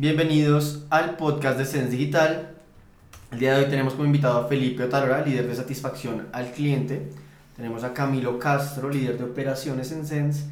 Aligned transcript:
Bienvenidos 0.00 0.86
al 0.88 1.18
podcast 1.18 1.58
de 1.58 1.66
Sense 1.66 1.90
Digital. 1.90 2.52
El 3.32 3.38
día 3.38 3.52
de 3.52 3.64
hoy 3.64 3.70
tenemos 3.70 3.92
como 3.92 4.06
invitado 4.06 4.38
a 4.38 4.48
Felipe 4.48 4.84
Otalora, 4.84 5.22
líder 5.22 5.46
de 5.46 5.54
satisfacción 5.54 6.26
al 6.32 6.52
cliente. 6.52 7.10
Tenemos 7.54 7.84
a 7.84 7.92
Camilo 7.92 8.38
Castro, 8.38 8.88
líder 8.88 9.18
de 9.18 9.24
operaciones 9.24 9.92
en 9.92 10.06
Sense. 10.06 10.46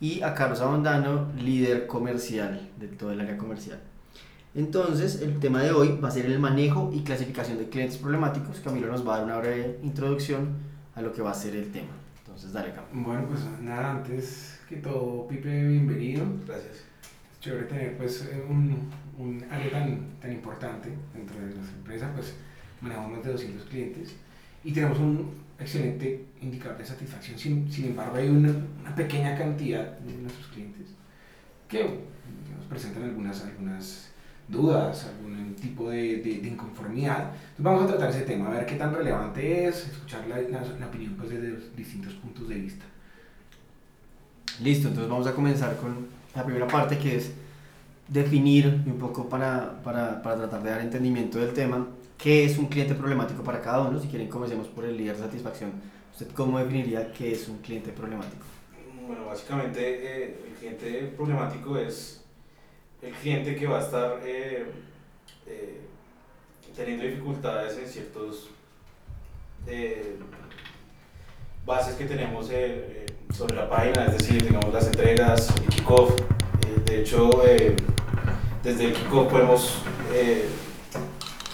Y 0.00 0.22
a 0.22 0.32
Carlos 0.32 0.62
Abondano, 0.62 1.28
líder 1.38 1.86
comercial 1.86 2.70
de 2.80 2.86
todo 2.88 3.12
el 3.12 3.20
área 3.20 3.36
comercial. 3.36 3.78
Entonces, 4.54 5.20
el 5.20 5.38
tema 5.38 5.62
de 5.62 5.72
hoy 5.72 5.98
va 6.02 6.08
a 6.08 6.10
ser 6.10 6.24
el 6.24 6.38
manejo 6.38 6.90
y 6.94 7.02
clasificación 7.02 7.58
de 7.58 7.68
clientes 7.68 7.98
problemáticos. 7.98 8.60
Camilo 8.60 8.86
nos 8.86 9.06
va 9.06 9.16
a 9.16 9.18
dar 9.18 9.26
una 9.26 9.36
breve 9.36 9.80
introducción 9.82 10.48
a 10.94 11.02
lo 11.02 11.12
que 11.12 11.20
va 11.20 11.32
a 11.32 11.34
ser 11.34 11.54
el 11.56 11.70
tema. 11.70 11.92
Entonces, 12.20 12.54
dale, 12.54 12.72
Camilo. 12.72 13.06
Bueno, 13.06 13.26
pues 13.28 13.40
nada, 13.60 13.96
antes 13.96 14.60
que 14.66 14.76
todo, 14.76 15.28
Pipe, 15.28 15.68
bienvenido. 15.68 16.24
Gracias. 16.46 16.93
Chévere 17.44 17.66
tener 17.66 17.98
pues 17.98 18.26
un, 18.48 18.88
un 19.18 19.44
área 19.50 19.70
tan, 19.70 20.18
tan 20.18 20.32
importante 20.32 20.88
dentro 21.12 21.36
de 21.36 21.54
nuestra 21.54 21.76
empresa, 21.76 22.10
pues 22.14 22.32
manejamos 22.80 23.12
más 23.12 23.22
de 23.22 23.32
200 23.32 23.68
clientes 23.68 24.16
y 24.64 24.72
tenemos 24.72 24.98
un 24.98 25.30
excelente 25.60 26.24
indicador 26.40 26.78
de 26.78 26.86
satisfacción. 26.86 27.38
Sin, 27.38 27.70
sin 27.70 27.88
embargo, 27.88 28.16
hay 28.16 28.30
una, 28.30 28.48
una, 28.80 28.94
pequeña 28.94 29.36
cantidad 29.36 29.98
de 29.98 30.14
nuestros 30.22 30.46
clientes 30.46 30.86
que 31.68 31.82
nos 31.84 32.64
presentan 32.66 33.02
algunas, 33.02 33.44
algunas 33.44 34.10
dudas, 34.48 35.04
algún 35.04 35.54
tipo 35.54 35.90
de, 35.90 36.22
de, 36.22 36.38
de, 36.38 36.48
inconformidad. 36.48 37.30
Entonces 37.34 37.58
vamos 37.58 37.82
a 37.82 37.88
tratar 37.88 38.08
ese 38.08 38.22
tema, 38.22 38.46
a 38.46 38.52
ver 38.52 38.64
qué 38.64 38.76
tan 38.76 38.94
relevante 38.94 39.66
es, 39.66 39.86
escuchar 39.88 40.26
la, 40.28 40.40
la, 40.40 40.62
la 40.80 40.86
opinión 40.86 41.14
pues, 41.18 41.28
desde 41.28 41.58
distintos 41.76 42.14
puntos 42.14 42.48
de 42.48 42.54
vista. 42.54 42.86
Listo, 44.62 44.88
entonces 44.88 45.10
vamos 45.10 45.26
a 45.26 45.34
comenzar 45.34 45.76
con 45.76 46.23
la 46.34 46.44
primera 46.44 46.66
parte 46.66 46.98
que 46.98 47.16
es 47.16 47.32
definir 48.08 48.66
un 48.86 48.98
poco 48.98 49.28
para, 49.28 49.82
para, 49.82 50.22
para 50.22 50.36
tratar 50.36 50.62
de 50.62 50.70
dar 50.70 50.80
entendimiento 50.80 51.38
del 51.38 51.52
tema, 51.54 51.86
qué 52.18 52.44
es 52.44 52.58
un 52.58 52.66
cliente 52.66 52.94
problemático 52.94 53.42
para 53.42 53.60
cada 53.60 53.82
uno. 53.82 53.98
Si 54.00 54.08
quieren, 54.08 54.28
comencemos 54.28 54.68
por 54.68 54.84
el 54.84 54.96
líder 54.96 55.16
de 55.16 55.22
satisfacción. 55.22 55.72
¿Usted 56.12 56.28
cómo 56.32 56.58
definiría 56.58 57.12
qué 57.12 57.32
es 57.32 57.48
un 57.48 57.58
cliente 57.58 57.90
problemático? 57.92 58.44
Bueno, 59.06 59.26
básicamente 59.26 59.80
eh, 59.80 60.36
el 60.48 60.54
cliente 60.54 61.12
problemático 61.16 61.76
es 61.76 62.24
el 63.02 63.12
cliente 63.12 63.54
que 63.56 63.66
va 63.66 63.80
a 63.80 63.82
estar 63.82 64.20
eh, 64.24 64.66
eh, 65.46 65.80
teniendo 66.74 67.04
dificultades 67.04 67.76
en 67.78 67.86
ciertos 67.86 68.50
bases 71.64 71.94
que 71.94 72.04
tenemos 72.04 72.48
sobre 73.36 73.56
la 73.56 73.68
página, 73.68 74.06
es 74.06 74.18
decir, 74.18 74.42
digamos 74.42 74.72
las 74.72 74.86
entregas, 74.86 75.48
el 75.56 75.68
kickoff. 75.68 76.12
de 76.86 77.00
hecho, 77.00 77.30
desde 78.62 78.84
el 78.84 78.92
kickoff 78.92 79.30
podemos 79.30 79.78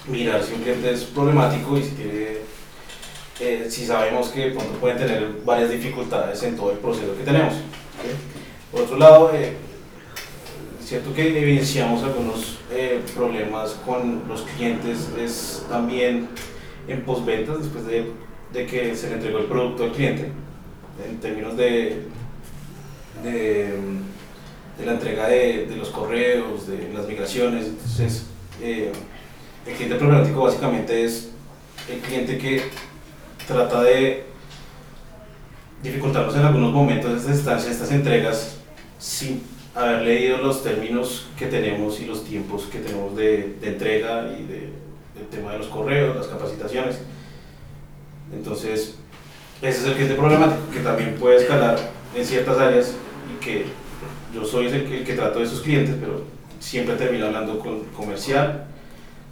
mirar 0.08 0.42
si 0.42 0.54
un 0.54 0.62
cliente 0.62 0.90
es 0.90 1.04
problemático 1.04 1.78
y 1.78 1.82
si 1.82 1.90
tiene 1.90 2.40
si 3.68 3.86
sabemos 3.86 4.28
que 4.28 4.50
pronto 4.50 4.72
pueden 4.74 4.98
tener 4.98 5.26
varias 5.44 5.70
dificultades 5.70 6.42
en 6.42 6.56
todo 6.56 6.72
el 6.72 6.78
proceso 6.78 7.16
que 7.16 7.24
tenemos. 7.24 7.54
¿okay? 7.54 8.14
Por 8.70 8.82
otro 8.82 8.98
lado, 8.98 9.30
eh, 9.34 9.54
cierto 10.84 11.14
que 11.14 11.38
evidenciamos 11.40 12.02
algunos 12.02 12.58
eh, 12.70 13.00
problemas 13.14 13.70
con 13.86 14.28
los 14.28 14.42
clientes, 14.42 15.08
es 15.18 15.64
también 15.70 16.28
en 16.86 17.02
postventas, 17.02 17.60
después 17.60 17.86
de, 17.86 18.12
de, 18.52 18.66
que 18.66 18.94
se 18.94 19.08
le 19.08 19.14
entregó 19.14 19.38
el 19.38 19.46
producto 19.46 19.84
al 19.84 19.92
cliente, 19.92 20.30
en 21.08 21.18
términos 21.18 21.56
de, 21.56 22.02
de, 23.22 23.74
la 24.84 24.92
entrega 24.92 25.28
de, 25.28 25.66
de, 25.66 25.76
los 25.76 25.90
correos, 25.90 26.66
de 26.66 26.92
las 26.92 27.06
migraciones. 27.06 27.66
Entonces, 27.66 28.26
eh, 28.62 28.92
el 29.66 29.74
cliente 29.74 29.96
problemático 29.96 30.42
básicamente 30.42 31.04
es 31.04 31.30
el 31.90 32.00
cliente 32.00 32.38
que 32.38 32.62
trata 33.46 33.82
de 33.82 34.24
dificultarnos 35.82 36.34
en 36.36 36.42
algunos 36.42 36.72
momentos 36.72 37.12
estas 37.12 37.38
estancias, 37.38 37.72
estas 37.72 37.90
entregas, 37.90 38.56
sin 38.98 39.42
haber 39.74 40.02
leído 40.02 40.38
los 40.38 40.62
términos 40.62 41.28
que 41.38 41.46
tenemos 41.46 42.00
y 42.00 42.06
los 42.06 42.24
tiempos 42.24 42.64
que 42.64 42.78
tenemos 42.78 43.16
de, 43.16 43.56
de 43.60 43.68
entrega 43.68 44.30
y 44.38 44.42
de, 44.44 44.68
del 45.14 45.26
tema 45.30 45.52
de 45.52 45.58
los 45.58 45.68
correos, 45.68 46.16
las 46.16 46.26
capacitaciones. 46.26 47.00
Entonces, 48.32 48.94
ese 49.62 49.80
es 49.80 49.84
el 49.84 49.94
cliente 49.94 50.14
problemático 50.14 50.70
que 50.72 50.80
también 50.80 51.16
puede 51.18 51.36
escalar 51.36 51.78
en 52.14 52.24
ciertas 52.24 52.58
áreas 52.58 52.94
y 53.30 53.44
que 53.44 53.66
yo 54.34 54.44
soy 54.44 54.66
el 54.66 54.84
que, 54.88 54.98
el 54.98 55.04
que 55.04 55.14
trato 55.14 55.38
de 55.38 55.44
esos 55.44 55.60
clientes, 55.60 55.96
pero 56.00 56.22
siempre 56.58 56.94
termino 56.94 57.26
hablando 57.26 57.58
con 57.58 57.80
comercial, 57.96 58.64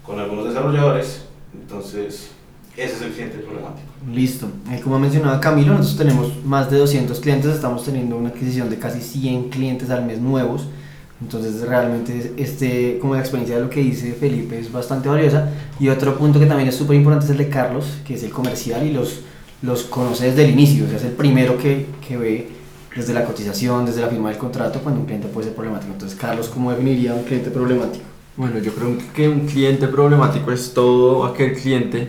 con 0.04 0.18
algunos 0.18 0.48
desarrolladores. 0.48 1.26
Entonces, 1.54 2.30
ese 2.76 2.94
es 2.94 3.02
el 3.02 3.12
cliente 3.12 3.38
problemático. 3.38 3.88
Listo. 4.12 4.48
Eh, 4.70 4.80
como 4.82 4.98
mencionaba 4.98 5.40
Camilo, 5.40 5.74
nosotros 5.74 5.98
tenemos 5.98 6.44
más 6.44 6.70
de 6.70 6.78
200 6.78 7.18
clientes, 7.20 7.54
estamos 7.54 7.84
teniendo 7.84 8.16
una 8.16 8.28
adquisición 8.28 8.70
de 8.70 8.78
casi 8.78 9.00
100 9.00 9.50
clientes 9.50 9.90
al 9.90 10.04
mes 10.04 10.20
nuevos. 10.20 10.68
Entonces 11.20 11.60
realmente 11.62 12.34
este, 12.36 12.98
como 13.00 13.14
la 13.14 13.20
experiencia 13.20 13.56
de 13.56 13.62
lo 13.62 13.70
que 13.70 13.80
dice 13.80 14.12
Felipe 14.12 14.58
es 14.58 14.70
bastante 14.70 15.08
valiosa. 15.08 15.50
Y 15.80 15.88
otro 15.88 16.16
punto 16.16 16.38
que 16.38 16.46
también 16.46 16.68
es 16.68 16.76
súper 16.76 16.96
importante 16.96 17.26
es 17.26 17.30
el 17.32 17.38
de 17.38 17.48
Carlos, 17.48 17.84
que 18.06 18.14
es 18.14 18.22
el 18.22 18.30
comercial 18.30 18.86
y 18.86 18.92
los, 18.92 19.20
los 19.62 19.82
conoce 19.84 20.26
desde 20.26 20.44
el 20.44 20.50
inicio. 20.50 20.84
O 20.84 20.88
sea, 20.88 20.96
es 20.96 21.04
el 21.04 21.12
primero 21.12 21.58
que, 21.58 21.86
que 22.06 22.16
ve 22.16 22.48
desde 22.94 23.14
la 23.14 23.24
cotización, 23.24 23.86
desde 23.86 24.00
la 24.00 24.08
firma 24.08 24.28
del 24.30 24.38
contrato, 24.38 24.80
cuando 24.80 25.00
un 25.00 25.06
cliente 25.06 25.28
puede 25.28 25.48
ser 25.48 25.56
problemático. 25.56 25.92
Entonces, 25.92 26.18
Carlos, 26.18 26.48
¿cómo 26.48 26.70
definiría 26.70 27.14
un 27.14 27.24
cliente 27.24 27.50
problemático? 27.50 28.04
Bueno, 28.36 28.58
yo 28.60 28.72
creo 28.72 28.96
que 29.14 29.28
un 29.28 29.40
cliente 29.46 29.88
problemático 29.88 30.52
es 30.52 30.72
todo 30.72 31.26
aquel 31.26 31.54
cliente 31.54 32.08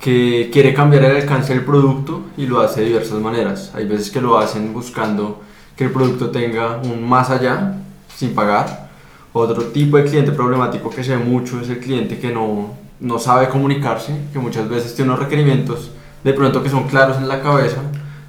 que 0.00 0.50
quiere 0.52 0.74
cambiar 0.74 1.04
el 1.04 1.16
alcance 1.16 1.54
del 1.54 1.64
producto 1.64 2.24
y 2.36 2.46
lo 2.46 2.60
hace 2.60 2.80
de 2.80 2.88
diversas 2.88 3.20
maneras. 3.20 3.70
Hay 3.74 3.86
veces 3.86 4.10
que 4.10 4.20
lo 4.20 4.36
hacen 4.38 4.72
buscando 4.72 5.40
que 5.76 5.84
el 5.84 5.90
producto 5.92 6.30
tenga 6.30 6.78
un 6.78 7.08
más 7.08 7.30
allá 7.30 7.83
sin 8.16 8.34
pagar. 8.34 8.90
Otro 9.32 9.64
tipo 9.64 9.96
de 9.96 10.04
cliente 10.04 10.32
problemático 10.32 10.90
que 10.90 11.02
se 11.02 11.16
ve 11.16 11.24
mucho 11.24 11.60
es 11.60 11.68
el 11.68 11.80
cliente 11.80 12.18
que 12.18 12.30
no, 12.30 12.74
no 13.00 13.18
sabe 13.18 13.48
comunicarse, 13.48 14.14
que 14.32 14.38
muchas 14.38 14.68
veces 14.68 14.94
tiene 14.94 15.10
unos 15.10 15.24
requerimientos 15.24 15.90
de 16.22 16.32
pronto 16.32 16.62
que 16.62 16.70
son 16.70 16.88
claros 16.88 17.18
en 17.18 17.28
la 17.28 17.42
cabeza, 17.42 17.82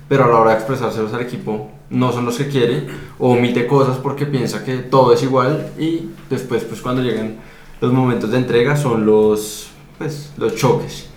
pero 0.09 0.25
a 0.25 0.27
la 0.27 0.37
hora 0.37 0.51
de 0.51 0.57
expresárselos 0.57 1.13
al 1.13 1.21
equipo 1.21 1.71
no 1.89 2.11
son 2.11 2.25
los 2.25 2.37
que 2.37 2.47
quiere 2.47 2.87
o 3.19 3.31
omite 3.31 3.67
cosas 3.67 3.97
porque 3.97 4.25
piensa 4.25 4.63
que 4.63 4.77
todo 4.77 5.13
es 5.13 5.23
igual 5.23 5.69
y 5.79 6.09
después 6.29 6.63
pues 6.63 6.81
cuando 6.81 7.01
llegan 7.01 7.37
los 7.79 7.93
momentos 7.93 8.31
de 8.31 8.37
entrega 8.37 8.75
son 8.75 9.05
los, 9.05 9.69
pues, 9.97 10.33
los 10.37 10.55
choques 10.55 11.07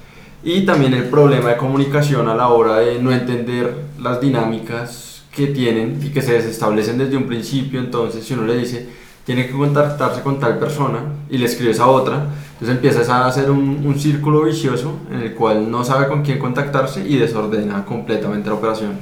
y 0.43 0.65
también 0.65 0.95
el 0.95 1.09
problema 1.09 1.51
de 1.51 1.57
comunicación 1.57 2.29
a 2.29 2.35
la 2.35 2.49
hora 2.49 2.77
de 2.77 3.01
no 3.01 3.11
entender 3.13 3.87
las 3.99 4.21
dinámicas 4.21 5.18
que 5.39 5.53
tienen 5.53 6.01
y 6.03 6.09
que 6.09 6.21
se 6.21 6.33
desestablecen 6.33 6.99
desde 6.99 7.17
un 7.17 7.29
principio. 7.29 7.79
Entonces, 7.79 8.25
si 8.25 8.35
uno 8.35 8.45
le 8.45 8.57
dice, 8.57 8.89
tiene 9.25 9.47
que 9.47 9.53
contactarse 9.53 10.21
con 10.23 10.41
tal 10.41 10.59
persona 10.59 11.01
y 11.31 11.39
le 11.39 11.47
escribes 11.47 11.79
a 11.79 11.87
otra, 11.87 12.27
entonces 12.55 12.75
empiezas 12.75 13.09
a 13.09 13.27
hacer 13.27 13.49
un, 13.51 13.87
un 13.87 13.99
círculo 13.99 14.43
vicioso 14.43 14.99
en 15.13 15.21
el 15.21 15.35
cual 15.35 15.71
no 15.71 15.85
sabe 15.85 16.09
con 16.09 16.23
quién 16.23 16.41
contactarse 16.41 17.07
y 17.07 17.17
desordena 17.17 17.85
completamente 17.85 18.49
la 18.49 18.57
operación. 18.57 18.93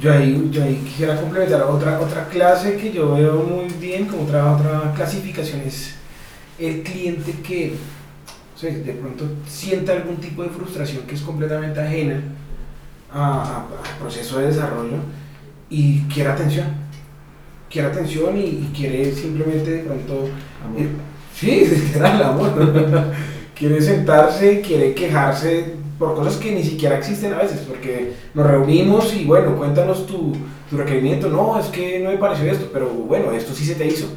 Yo 0.00 0.12
ahí, 0.12 0.48
yo 0.50 0.62
ahí 0.62 0.76
quisiera 0.84 1.20
complementar 1.20 1.62
otra, 1.64 2.00
otra 2.00 2.28
clase 2.28 2.76
que 2.76 2.92
yo 2.92 3.14
veo 3.14 3.42
muy 3.42 3.72
bien, 3.78 4.06
como 4.06 4.22
otra, 4.22 4.54
otra 4.54 4.92
clasificación, 4.94 5.60
es 5.62 5.96
el 6.58 6.82
cliente 6.82 7.32
que 7.42 7.74
o 8.54 8.58
sea, 8.58 8.72
de 8.72 8.92
pronto 8.92 9.26
siente 9.46 9.92
algún 9.92 10.16
tipo 10.16 10.42
de 10.42 10.48
frustración 10.48 11.02
que 11.02 11.14
es 11.14 11.20
completamente 11.20 11.78
ajena 11.78 12.22
al 13.12 13.66
proceso 14.00 14.38
de 14.38 14.46
desarrollo 14.46 14.96
y 15.70 16.00
quiere 16.02 16.30
atención. 16.30 16.66
Quiere 17.70 17.88
atención 17.88 18.36
y, 18.36 18.40
y 18.40 18.72
quiere 18.74 19.12
simplemente 19.12 19.70
de 19.70 19.82
pronto... 19.82 20.28
Eh, 20.76 20.88
sí, 21.34 21.66
literal, 21.86 22.22
amor. 22.22 22.52
quiere 23.54 23.80
sentarse, 23.80 24.60
quiere 24.60 24.94
quejarse 24.94 25.74
por 25.98 26.14
cosas 26.14 26.36
que 26.36 26.52
ni 26.52 26.62
siquiera 26.62 26.98
existen 26.98 27.32
a 27.32 27.38
veces, 27.38 27.60
porque 27.66 28.12
nos 28.34 28.46
reunimos 28.46 29.14
y 29.14 29.24
bueno, 29.24 29.56
cuéntanos 29.56 30.06
tu, 30.06 30.34
tu 30.68 30.76
requerimiento, 30.76 31.28
no, 31.28 31.58
es 31.58 31.66
que 31.66 32.00
no 32.00 32.10
me 32.10 32.18
pareció 32.18 32.50
esto, 32.52 32.68
pero 32.70 32.88
bueno, 32.88 33.32
esto 33.32 33.54
sí 33.54 33.64
se 33.64 33.76
te 33.76 33.86
hizo 33.86 34.08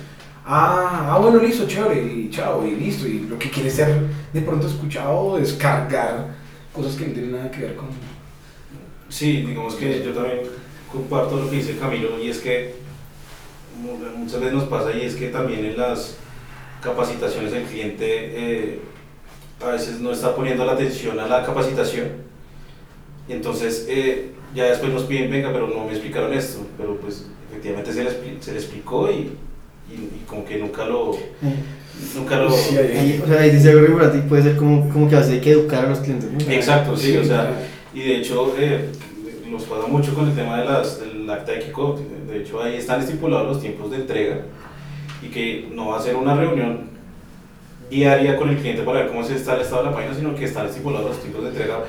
Ah, 0.52 1.14
ah, 1.14 1.20
bueno, 1.20 1.38
listo, 1.38 1.68
chévere, 1.68 2.02
y 2.02 2.32
chao, 2.32 2.66
y 2.66 2.72
listo. 2.72 3.08
Y 3.08 3.20
lo 3.20 3.38
que 3.38 3.52
quiere 3.52 3.70
ser 3.70 4.02
de 4.34 4.42
pronto 4.42 4.66
escuchado, 4.66 5.38
descargar 5.38 6.26
cosas 6.74 6.96
que 6.96 7.06
no 7.06 7.14
tienen 7.14 7.34
nada 7.34 7.52
que 7.52 7.62
ver 7.62 7.76
con. 7.76 7.90
Sí, 9.10 9.44
digamos 9.44 9.76
que 9.76 10.04
yo 10.04 10.12
también 10.12 10.40
comparto 10.92 11.38
lo 11.38 11.50
que 11.50 11.58
dice 11.58 11.78
Camilo, 11.78 12.20
y 12.22 12.30
es 12.30 12.40
que 12.40 12.76
muchas 14.18 14.40
veces 14.40 14.54
nos 14.56 14.66
pasa, 14.66 14.92
y 14.96 15.02
es 15.06 15.16
que 15.16 15.28
también 15.30 15.66
en 15.66 15.78
las 15.78 16.16
capacitaciones 16.82 17.54
el 17.54 17.64
cliente 17.64 18.06
eh, 18.08 18.80
a 19.62 19.72
veces 19.72 20.00
no 20.00 20.12
está 20.12 20.36
poniendo 20.36 20.66
la 20.66 20.74
atención 20.74 21.20
a 21.20 21.28
la 21.28 21.46
capacitación, 21.46 22.08
y 23.28 23.34
entonces 23.34 23.86
eh, 23.90 24.32
ya 24.56 24.66
después 24.66 24.92
nos 24.92 25.04
piden, 25.04 25.30
venga, 25.30 25.52
pero 25.54 25.68
no 25.68 25.86
me 25.86 25.92
explicaron 25.92 26.34
esto, 26.34 26.66
pero 26.78 26.96
pues 26.98 27.28
efectivamente 27.52 27.94
se 27.94 28.04
le, 28.04 28.12
se 28.42 28.52
le 28.52 28.58
explicó 28.58 29.10
y 29.12 29.32
y, 29.92 29.94
y 29.94 30.24
como 30.28 30.46
que 30.46 30.58
nunca 30.60 30.86
lo... 30.86 31.18
Nunca 32.16 32.38
lo... 32.38 32.52
Sí, 32.52 32.78
ahí- 32.78 33.20
o 33.24 33.28
sea, 33.28 33.42
ahí 33.42 33.50
dice 33.50 33.72
algo 33.72 34.00
y 34.16 34.22
puede 34.22 34.44
ser 34.44 34.56
como, 34.56 34.88
como 34.88 35.10
que 35.10 35.16
a 35.16 35.20
veces 35.20 35.34
hay 35.34 35.42
que 35.42 35.52
educar 35.54 35.86
a 35.86 35.90
los 35.90 35.98
clientes. 36.00 36.32
¿no? 36.32 36.40
Exacto, 36.54 36.96
sí, 36.96 37.18
o 37.18 37.24
sea, 37.26 37.52
y 37.92 38.02
de 38.02 38.18
hecho 38.18 38.54
eh, 38.60 38.86
nos 39.60 39.68
pasa 39.68 39.88
mucho 39.88 40.14
con 40.14 40.30
el 40.30 40.36
tema 40.36 40.58
del 40.58 41.30
acta 41.30 41.52
de 41.52 41.60
Kickoff, 41.60 42.00
de 42.00 42.40
hecho 42.40 42.62
ahí 42.62 42.76
están 42.78 43.02
estipulados 43.02 43.48
los 43.48 43.62
tiempos 43.62 43.92
de 43.92 43.98
entrega 43.98 44.38
y 45.22 45.28
que 45.28 45.68
no 45.74 45.90
va 45.90 45.98
a 45.98 46.02
ser 46.02 46.16
una 46.16 46.34
reunión 46.34 46.90
diaria 47.90 48.38
con 48.38 48.50
el 48.50 48.58
cliente 48.58 48.84
para 48.84 49.00
ver 49.00 49.10
cómo 49.10 49.24
se 49.24 49.36
está 49.36 49.56
el 49.56 49.62
estado 49.62 49.84
de 49.84 49.90
la 49.90 49.96
página, 49.96 50.16
sino 50.16 50.34
que 50.34 50.46
están 50.46 50.68
estipulados 50.68 51.10
los 51.10 51.20
tiempos 51.20 51.44
de 51.44 51.50
entrega. 51.50 51.80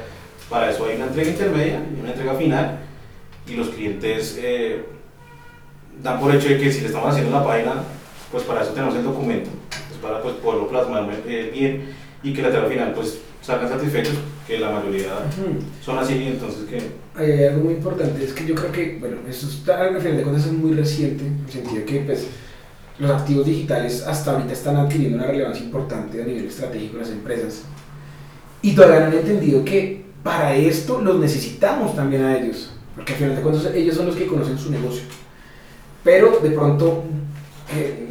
Para 0.48 0.70
eso 0.70 0.84
hay 0.84 0.96
una 0.96 1.06
entrega 1.06 1.30
intermedia 1.30 1.82
y 1.96 2.00
una 2.00 2.10
entrega 2.10 2.34
final 2.34 2.78
y 3.46 3.54
los 3.54 3.68
clientes 3.68 4.36
eh, 4.42 4.84
dan 6.02 6.18
por 6.18 6.34
hecho 6.34 6.48
de 6.48 6.58
que 6.58 6.72
si 6.72 6.80
le 6.80 6.88
estamos 6.88 7.10
haciendo 7.10 7.30
la 7.30 7.44
página, 7.44 7.74
pues 8.32 8.42
para 8.42 8.62
eso 8.62 8.72
tenemos 8.72 8.96
el 8.96 9.04
documento, 9.04 9.50
pues 9.68 10.00
para 10.00 10.20
pues, 10.20 10.34
poderlo 10.36 10.66
plasmar 10.66 11.08
eh, 11.24 11.50
bien 11.54 11.94
y 12.24 12.32
que 12.32 12.42
la 12.42 12.48
entrega 12.48 12.68
final 12.68 12.92
pues 12.94 13.20
salgan 13.42 13.68
satisfechos, 13.68 14.14
que 14.50 14.58
la 14.58 14.70
mayoría 14.70 15.12
son 15.84 15.98
así, 15.98 16.24
entonces 16.26 16.64
que 16.68 16.80
Hay 17.14 17.44
algo 17.44 17.64
muy 17.64 17.74
importante, 17.74 18.24
es 18.24 18.32
que 18.32 18.44
yo 18.44 18.56
creo 18.56 18.72
que, 18.72 18.96
bueno, 18.98 19.18
esto 19.28 19.46
está, 19.46 19.82
al 19.82 20.00
final 20.00 20.16
de 20.16 20.22
cuentas 20.24 20.46
es 20.46 20.52
muy 20.52 20.72
reciente, 20.72 21.24
en 21.24 21.44
el 21.46 21.52
sentido 21.52 21.76
de 21.76 21.84
que 21.84 22.00
pues, 22.00 22.26
los 22.98 23.10
activos 23.12 23.46
digitales 23.46 24.04
hasta 24.06 24.32
ahorita 24.32 24.52
están 24.52 24.76
adquiriendo 24.76 25.18
una 25.18 25.28
relevancia 25.28 25.64
importante 25.64 26.20
a 26.20 26.26
nivel 26.26 26.46
estratégico 26.46 26.94
en 26.94 27.02
las 27.02 27.10
empresas. 27.10 27.62
Y 28.60 28.74
todavía 28.74 29.00
no 29.00 29.06
han 29.06 29.18
entendido 29.18 29.64
que 29.64 30.04
para 30.24 30.54
esto 30.56 31.00
los 31.00 31.18
necesitamos 31.18 31.94
también 31.94 32.24
a 32.24 32.36
ellos, 32.36 32.72
porque 32.96 33.12
al 33.12 33.18
final 33.18 33.36
de 33.36 33.42
cuentas 33.42 33.72
ellos 33.74 33.94
son 33.94 34.06
los 34.06 34.16
que 34.16 34.26
conocen 34.26 34.58
su 34.58 34.70
negocio. 34.70 35.04
Pero 36.02 36.40
de 36.42 36.50
pronto, 36.50 37.04
eh, 37.74 38.06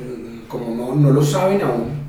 como 0.47 0.73
no, 0.73 0.95
no 0.95 1.11
lo 1.11 1.21
saben 1.21 1.61
aún, 1.61 1.99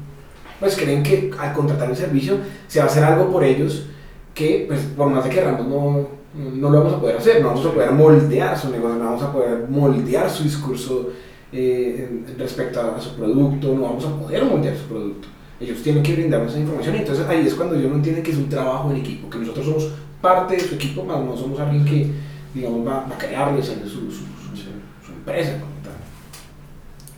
pues 0.60 0.76
creen 0.76 1.02
que 1.02 1.32
al 1.36 1.52
contratar 1.52 1.90
un 1.90 1.96
servicio 1.96 2.38
se 2.68 2.78
va 2.78 2.84
a 2.84 2.88
hacer 2.88 3.02
algo 3.02 3.30
por 3.30 3.42
ellos 3.42 3.86
que, 4.34 4.64
pues, 4.68 4.80
por 4.96 5.08
más 5.10 5.24
de 5.24 5.30
que 5.30 5.36
queramos, 5.36 5.66
no, 5.66 6.06
no 6.34 6.70
lo 6.70 6.78
vamos 6.78 6.94
a 6.94 7.00
poder 7.00 7.16
hacer, 7.16 7.42
no 7.42 7.48
vamos 7.48 7.66
a 7.66 7.72
poder 7.72 7.90
moldear 7.92 8.56
su 8.58 8.70
negocio, 8.70 8.96
no 8.98 9.04
vamos 9.04 9.22
a 9.22 9.32
poder 9.32 9.66
moldear 9.68 10.30
su 10.30 10.44
discurso 10.44 11.10
eh, 11.52 12.22
respecto 12.38 12.80
a, 12.80 12.96
a 12.96 13.00
su 13.00 13.16
producto, 13.16 13.74
no 13.74 13.82
vamos 13.82 14.04
a 14.06 14.16
poder 14.16 14.44
moldear 14.44 14.76
su 14.76 14.84
producto. 14.84 15.28
Ellos 15.60 15.82
tienen 15.82 16.02
que 16.02 16.14
brindarnos 16.14 16.52
esa 16.52 16.60
información 16.60 16.94
y 16.96 16.98
entonces 17.00 17.26
ahí 17.28 17.46
es 17.46 17.54
cuando 17.54 17.78
yo 17.78 17.88
no 17.88 17.96
entiendo 17.96 18.22
que 18.22 18.30
es 18.30 18.36
un 18.38 18.48
trabajo 18.48 18.90
en 18.90 18.96
equipo, 18.98 19.28
que 19.28 19.38
nosotros 19.38 19.66
somos 19.66 19.90
parte 20.22 20.54
de 20.54 20.60
su 20.60 20.74
equipo, 20.76 21.04
más 21.04 21.18
no 21.22 21.36
somos 21.36 21.58
alguien 21.60 21.84
que, 21.84 22.10
digamos, 22.54 22.86
va, 22.86 23.06
va 23.10 23.14
a 23.14 23.18
crearles 23.18 23.66
su, 23.66 23.74
su, 23.88 24.10
su, 24.10 24.10
su- 24.56 25.12
empresa. 25.12 25.52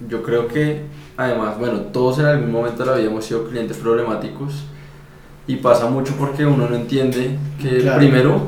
Yo 0.09 0.23
creo 0.23 0.49
que, 0.49 0.83
además, 1.17 1.59
bueno, 1.59 1.79
todos 1.93 2.19
en 2.19 2.27
algún 2.27 2.51
momento 2.51 2.85
de 2.85 2.91
la 2.91 2.97
vida 2.97 3.09
hemos 3.11 3.25
sido 3.25 3.49
clientes 3.49 3.77
problemáticos 3.77 4.65
y 5.47 5.57
pasa 5.57 5.87
mucho 5.87 6.15
porque 6.19 6.47
uno 6.47 6.69
no 6.69 6.77
entiende 6.77 7.37
que 7.61 7.81
Claro. 7.81 7.99
primero 7.99 8.43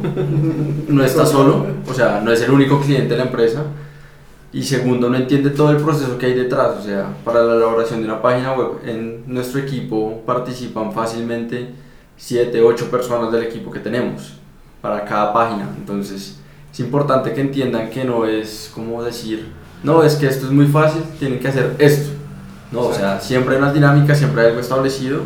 no 0.88 1.04
está 1.04 1.26
solo, 1.26 1.66
o 1.88 1.94
sea, 1.94 2.20
no 2.24 2.30
es 2.32 2.40
el 2.42 2.50
único 2.50 2.80
cliente 2.80 3.10
de 3.10 3.16
la 3.18 3.24
empresa 3.24 3.64
y 4.52 4.62
segundo 4.62 5.10
no 5.10 5.16
entiende 5.16 5.50
todo 5.50 5.70
el 5.70 5.78
proceso 5.78 6.16
que 6.18 6.26
hay 6.26 6.34
detrás, 6.34 6.76
o 6.78 6.82
sea, 6.82 7.08
para 7.24 7.42
la 7.42 7.54
elaboración 7.54 8.00
de 8.00 8.06
una 8.06 8.22
página 8.22 8.52
web 8.52 8.78
en 8.84 9.24
nuestro 9.26 9.60
equipo 9.60 10.22
participan 10.24 10.92
fácilmente 10.92 11.70
7, 12.16 12.62
8 12.62 12.90
personas 12.90 13.32
del 13.32 13.42
equipo 13.42 13.70
que 13.72 13.80
tenemos 13.80 14.34
para 14.80 15.04
cada 15.04 15.32
página, 15.32 15.68
entonces 15.76 16.38
es 16.72 16.80
importante 16.80 17.32
que 17.32 17.40
entiendan 17.40 17.90
que 17.90 18.04
no 18.04 18.26
es 18.26 18.70
como 18.72 19.02
decir, 19.02 19.48
no, 19.82 20.02
es 20.02 20.14
que 20.14 20.26
esto 20.26 20.46
es 20.46 20.52
muy 20.52 20.66
fácil, 20.66 21.02
tienen 21.18 21.38
que 21.38 21.48
hacer 21.48 21.74
esto. 21.78 22.10
No, 22.72 22.80
o 22.86 22.94
sea, 22.94 23.20
siempre 23.20 23.54
hay 23.54 23.60
unas 23.60 23.74
dinámicas, 23.74 24.18
siempre 24.18 24.40
hay 24.40 24.48
algo 24.48 24.60
establecido. 24.60 25.20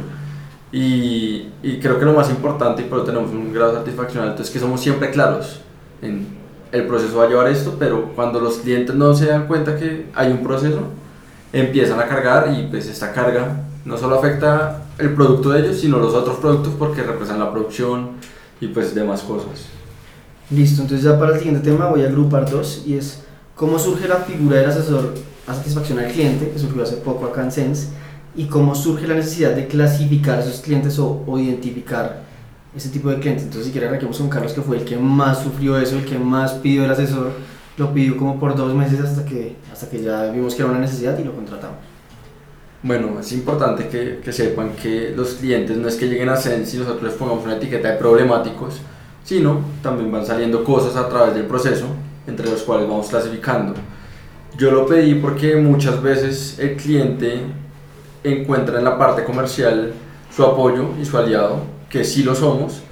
Y, 0.71 1.49
y 1.63 1.81
creo 1.81 1.99
que 1.99 2.05
lo 2.05 2.13
más 2.13 2.29
importante, 2.31 2.83
y 2.83 2.85
por 2.87 2.99
eso 2.99 3.07
tenemos 3.07 3.31
un 3.31 3.53
grado 3.53 3.73
de 3.73 3.79
satisfacción 3.79 4.25
alto, 4.25 4.43
es 4.43 4.51
que 4.51 4.59
somos 4.59 4.81
siempre 4.81 5.11
claros 5.11 5.61
en 6.03 6.39
el 6.73 6.87
proceso 6.87 7.17
va 7.17 7.25
a 7.25 7.29
llevar 7.29 7.49
esto, 7.49 7.77
pero 7.79 8.13
cuando 8.15 8.41
los 8.41 8.59
clientes 8.59 8.95
no 8.95 9.15
se 9.15 9.27
dan 9.27 9.47
cuenta 9.47 9.77
que 9.77 10.07
hay 10.15 10.31
un 10.31 10.43
proceso, 10.43 10.81
empiezan 11.53 11.99
a 11.99 12.07
cargar 12.07 12.53
y 12.53 12.67
pues 12.67 12.87
esta 12.87 13.13
carga 13.13 13.63
no 13.85 13.97
solo 13.97 14.19
afecta 14.19 14.83
el 14.99 15.15
producto 15.15 15.51
de 15.51 15.61
ellos, 15.61 15.81
sino 15.81 15.99
los 15.99 16.15
otros 16.15 16.37
productos 16.37 16.75
porque 16.79 17.03
representan 17.03 17.41
la 17.47 17.53
producción 17.53 18.11
y 18.61 18.69
pues 18.69 18.95
demás 18.95 19.23
cosas. 19.23 19.67
Listo, 20.51 20.83
entonces 20.83 21.05
ya 21.05 21.19
para 21.19 21.33
el 21.33 21.39
siguiente 21.39 21.71
tema 21.71 21.87
voy 21.87 22.03
a 22.03 22.09
agrupar 22.09 22.51
dos 22.51 22.83
y 22.87 22.95
es 22.95 23.23
cómo 23.55 23.79
surge 23.79 24.09
la 24.09 24.17
figura 24.17 24.59
del 24.59 24.71
asesor 24.71 25.15
a 25.47 25.55
satisfacción 25.55 25.99
al 25.99 26.11
cliente, 26.11 26.51
que 26.51 26.59
surgió 26.59 26.83
hace 26.83 26.97
poco 26.97 27.27
acá 27.27 27.43
en 27.43 27.53
Sense, 27.53 27.89
y 28.39 28.45
cómo 28.45 28.73
surge 28.77 29.09
la 29.09 29.15
necesidad 29.15 29.51
de 29.51 29.67
clasificar 29.67 30.39
a 30.39 30.63
clientes 30.63 30.97
o, 31.01 31.25
o 31.27 31.39
identificar 31.41 32.23
ese 32.75 32.89
tipo 32.89 33.11
de 33.11 33.19
clientes. 33.19 33.43
Entonces 33.43 33.67
si 33.67 33.73
quiere 33.73 33.89
arranquemos 33.89 34.17
con 34.17 34.29
Carlos, 34.29 34.53
que 34.53 34.63
fue 34.63 34.77
el 34.77 34.85
que 34.85 34.97
más 34.97 35.43
sufrió 35.43 35.77
eso, 35.77 35.99
el 35.99 36.05
que 36.05 36.21
más 36.21 36.53
pidió 36.53 36.85
el 36.85 36.91
asesor, 36.93 37.33
lo 37.77 37.93
pidió 37.93 38.17
como 38.17 38.39
por 38.39 38.55
dos 38.55 38.73
meses 38.75 39.01
hasta 39.01 39.25
que, 39.25 39.57
hasta 39.73 39.91
que 39.91 40.01
ya 40.01 40.31
vimos 40.31 40.55
que 40.55 40.63
era 40.63 40.71
una 40.71 40.79
necesidad 40.79 41.19
y 41.19 41.25
lo 41.25 41.35
contratamos. 41.35 41.79
Bueno, 42.81 43.19
es 43.19 43.33
importante 43.33 43.89
que, 43.89 44.21
que 44.23 44.33
sepan 44.33 44.71
que 44.81 45.13
los 45.17 45.31
clientes 45.35 45.77
no 45.77 45.89
es 45.89 45.97
que 45.97 46.07
lleguen 46.07 46.29
a 46.29 46.37
Sense 46.37 46.77
y 46.77 46.79
nosotros 46.79 47.03
les 47.03 47.15
pongamos 47.15 47.45
una 47.45 47.57
etiqueta 47.57 47.91
de 47.91 47.97
problemáticos, 47.97 48.75
sino 49.25 49.63
también 49.83 50.13
van 50.13 50.25
saliendo 50.25 50.63
cosas 50.63 50.95
a 50.95 51.09
través 51.09 51.35
del 51.35 51.47
proceso, 51.47 51.87
entre 52.29 52.49
los 52.49 52.63
cuales 52.63 52.89
vamos 52.89 53.09
clasificando. 53.09 53.75
Yo 54.57 54.71
lo 54.71 54.87
pedí 54.87 55.17
porque 55.17 55.57
muchas 55.57 56.01
veces 56.01 56.57
el 56.61 56.77
cliente 56.77 57.41
encuentra 58.33 58.79
en 58.79 58.85
la 58.85 58.99
parte 58.99 59.25
comercial 59.25 59.93
su 60.35 60.45
apoyo 60.45 60.91
y 61.01 61.05
su 61.05 61.17
aliado, 61.19 61.61
que 61.89 62.05
sí 62.05 62.23
lo 62.23 62.35
somos, 62.35 62.83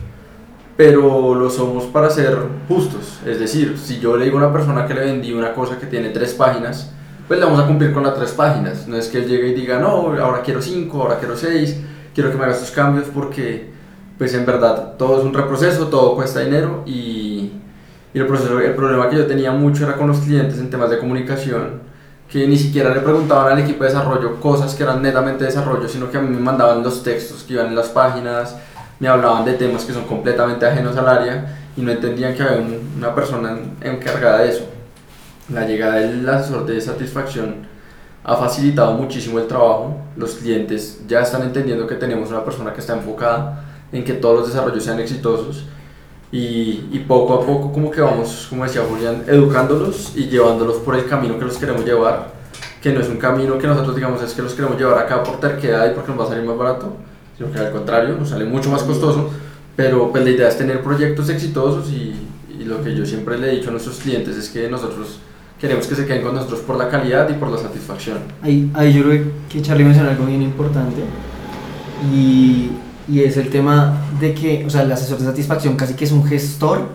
pero 0.76 1.34
lo 1.34 1.50
somos 1.50 1.84
para 1.84 2.10
ser 2.10 2.36
justos. 2.68 3.20
Es 3.26 3.38
decir, 3.38 3.78
si 3.78 3.98
yo 3.98 4.16
le 4.16 4.24
digo 4.24 4.38
a 4.38 4.44
una 4.44 4.52
persona 4.52 4.86
que 4.86 4.94
le 4.94 5.00
vendí 5.00 5.32
una 5.32 5.54
cosa 5.54 5.78
que 5.78 5.86
tiene 5.86 6.10
tres 6.10 6.34
páginas, 6.34 6.92
pues 7.26 7.40
le 7.40 7.46
vamos 7.46 7.60
a 7.60 7.66
cumplir 7.66 7.92
con 7.92 8.02
las 8.02 8.14
tres 8.14 8.32
páginas. 8.32 8.86
No 8.86 8.96
es 8.96 9.08
que 9.08 9.18
él 9.18 9.26
llegue 9.26 9.48
y 9.48 9.54
diga, 9.54 9.78
no, 9.78 10.12
ahora 10.20 10.42
quiero 10.42 10.60
cinco, 10.60 11.02
ahora 11.02 11.18
quiero 11.18 11.36
seis, 11.36 11.78
quiero 12.14 12.30
que 12.30 12.36
me 12.36 12.44
hagas 12.44 12.58
estos 12.58 12.72
cambios 12.72 13.06
porque, 13.12 13.70
pues 14.18 14.34
en 14.34 14.46
verdad, 14.46 14.96
todo 14.96 15.18
es 15.18 15.24
un 15.24 15.34
reproceso, 15.34 15.88
todo 15.88 16.14
cuesta 16.14 16.40
dinero 16.40 16.82
y, 16.86 17.52
y 18.12 18.18
el, 18.18 18.26
proceso, 18.26 18.60
el 18.60 18.74
problema 18.74 19.08
que 19.08 19.16
yo 19.16 19.26
tenía 19.26 19.52
mucho 19.52 19.84
era 19.84 19.96
con 19.96 20.08
los 20.08 20.18
clientes 20.20 20.58
en 20.58 20.70
temas 20.70 20.90
de 20.90 20.98
comunicación, 20.98 21.85
que 22.30 22.46
ni 22.46 22.56
siquiera 22.56 22.92
le 22.92 23.00
preguntaban 23.00 23.52
al 23.52 23.58
equipo 23.60 23.84
de 23.84 23.90
desarrollo 23.90 24.40
cosas 24.40 24.74
que 24.74 24.82
eran 24.82 25.00
netamente 25.02 25.44
desarrollo, 25.44 25.88
sino 25.88 26.10
que 26.10 26.18
a 26.18 26.20
mí 26.20 26.28
me 26.28 26.40
mandaban 26.40 26.82
los 26.82 27.02
textos 27.02 27.44
que 27.44 27.54
iban 27.54 27.66
en 27.68 27.76
las 27.76 27.88
páginas, 27.88 28.56
me 28.98 29.08
hablaban 29.08 29.44
de 29.44 29.52
temas 29.54 29.84
que 29.84 29.92
son 29.92 30.04
completamente 30.04 30.66
ajenos 30.66 30.96
al 30.96 31.08
área 31.08 31.56
y 31.76 31.82
no 31.82 31.92
entendían 31.92 32.34
que 32.34 32.42
había 32.42 32.58
un- 32.58 32.94
una 32.96 33.14
persona 33.14 33.52
en- 33.52 33.76
encargada 33.92 34.38
de 34.38 34.50
eso. 34.50 34.64
La 35.52 35.66
llegada 35.66 35.96
del 35.96 36.28
asesor 36.28 36.66
de 36.66 36.80
satisfacción 36.80 37.66
ha 38.24 38.36
facilitado 38.36 38.94
muchísimo 38.94 39.38
el 39.38 39.46
trabajo. 39.46 39.96
Los 40.16 40.34
clientes 40.34 41.02
ya 41.06 41.20
están 41.20 41.42
entendiendo 41.42 41.86
que 41.86 41.94
tenemos 41.94 42.30
una 42.30 42.44
persona 42.44 42.72
que 42.72 42.80
está 42.80 42.94
enfocada 42.94 43.62
en 43.92 44.02
que 44.04 44.14
todos 44.14 44.40
los 44.40 44.48
desarrollos 44.48 44.82
sean 44.82 44.98
exitosos 44.98 45.66
y, 46.32 46.84
y 46.92 47.04
poco 47.06 47.34
a 47.34 47.46
poco 47.46 47.72
como 47.72 47.90
que 47.90 48.00
vamos, 48.00 48.46
como 48.48 48.64
decía 48.64 48.82
Julián, 48.88 49.24
educándolos 49.26 50.12
y 50.16 50.28
llevándolos 50.28 50.76
por 50.76 50.96
el 50.96 51.06
camino 51.06 51.38
que 51.38 51.44
los 51.44 51.56
queremos 51.58 51.84
llevar, 51.84 52.32
que 52.82 52.92
no 52.92 53.00
es 53.00 53.08
un 53.08 53.16
camino 53.16 53.58
que 53.58 53.66
nosotros 53.66 53.94
digamos 53.94 54.22
es 54.22 54.32
que 54.34 54.42
los 54.42 54.54
queremos 54.54 54.78
llevar 54.78 54.98
acá 54.98 55.22
por 55.22 55.40
terquedad 55.40 55.90
y 55.90 55.94
porque 55.94 56.10
nos 56.10 56.20
va 56.20 56.24
a 56.24 56.28
salir 56.28 56.44
más 56.44 56.58
barato, 56.58 56.92
sino 57.36 57.52
que 57.52 57.58
al 57.58 57.72
contrario, 57.72 58.16
nos 58.18 58.28
sale 58.28 58.44
mucho 58.44 58.70
más 58.70 58.82
costoso, 58.82 59.30
pero 59.74 60.10
pues 60.10 60.24
la 60.24 60.30
idea 60.30 60.48
es 60.48 60.58
tener 60.58 60.82
proyectos 60.82 61.28
exitosos 61.28 61.90
y, 61.90 62.14
y 62.58 62.64
lo 62.64 62.82
que 62.82 62.94
yo 62.94 63.04
siempre 63.06 63.38
le 63.38 63.52
he 63.52 63.56
dicho 63.56 63.68
a 63.68 63.72
nuestros 63.72 63.98
clientes 63.98 64.36
es 64.36 64.48
que 64.48 64.68
nosotros 64.68 65.20
queremos 65.60 65.86
que 65.86 65.94
se 65.94 66.06
queden 66.06 66.22
con 66.22 66.34
nosotros 66.34 66.60
por 66.60 66.76
la 66.76 66.88
calidad 66.88 67.28
y 67.30 67.34
por 67.34 67.48
la 67.50 67.58
satisfacción. 67.58 68.18
Ahí, 68.42 68.70
ahí 68.74 68.92
yo 68.92 69.04
creo 69.04 69.24
que 69.48 69.62
Charlie 69.62 69.84
mencionó 69.84 70.10
algo 70.10 70.26
bien 70.26 70.42
importante 70.42 71.02
y, 72.12 72.70
y 73.08 73.20
es 73.20 73.36
el 73.36 73.50
tema 73.50 74.02
de 74.20 74.34
que, 74.34 74.64
o 74.64 74.70
sea, 74.70 74.82
el 74.82 74.92
asesor 74.92 75.18
de 75.18 75.24
satisfacción 75.24 75.76
casi 75.76 75.94
que 75.94 76.04
es 76.04 76.12
un 76.12 76.24
gestor 76.24 76.88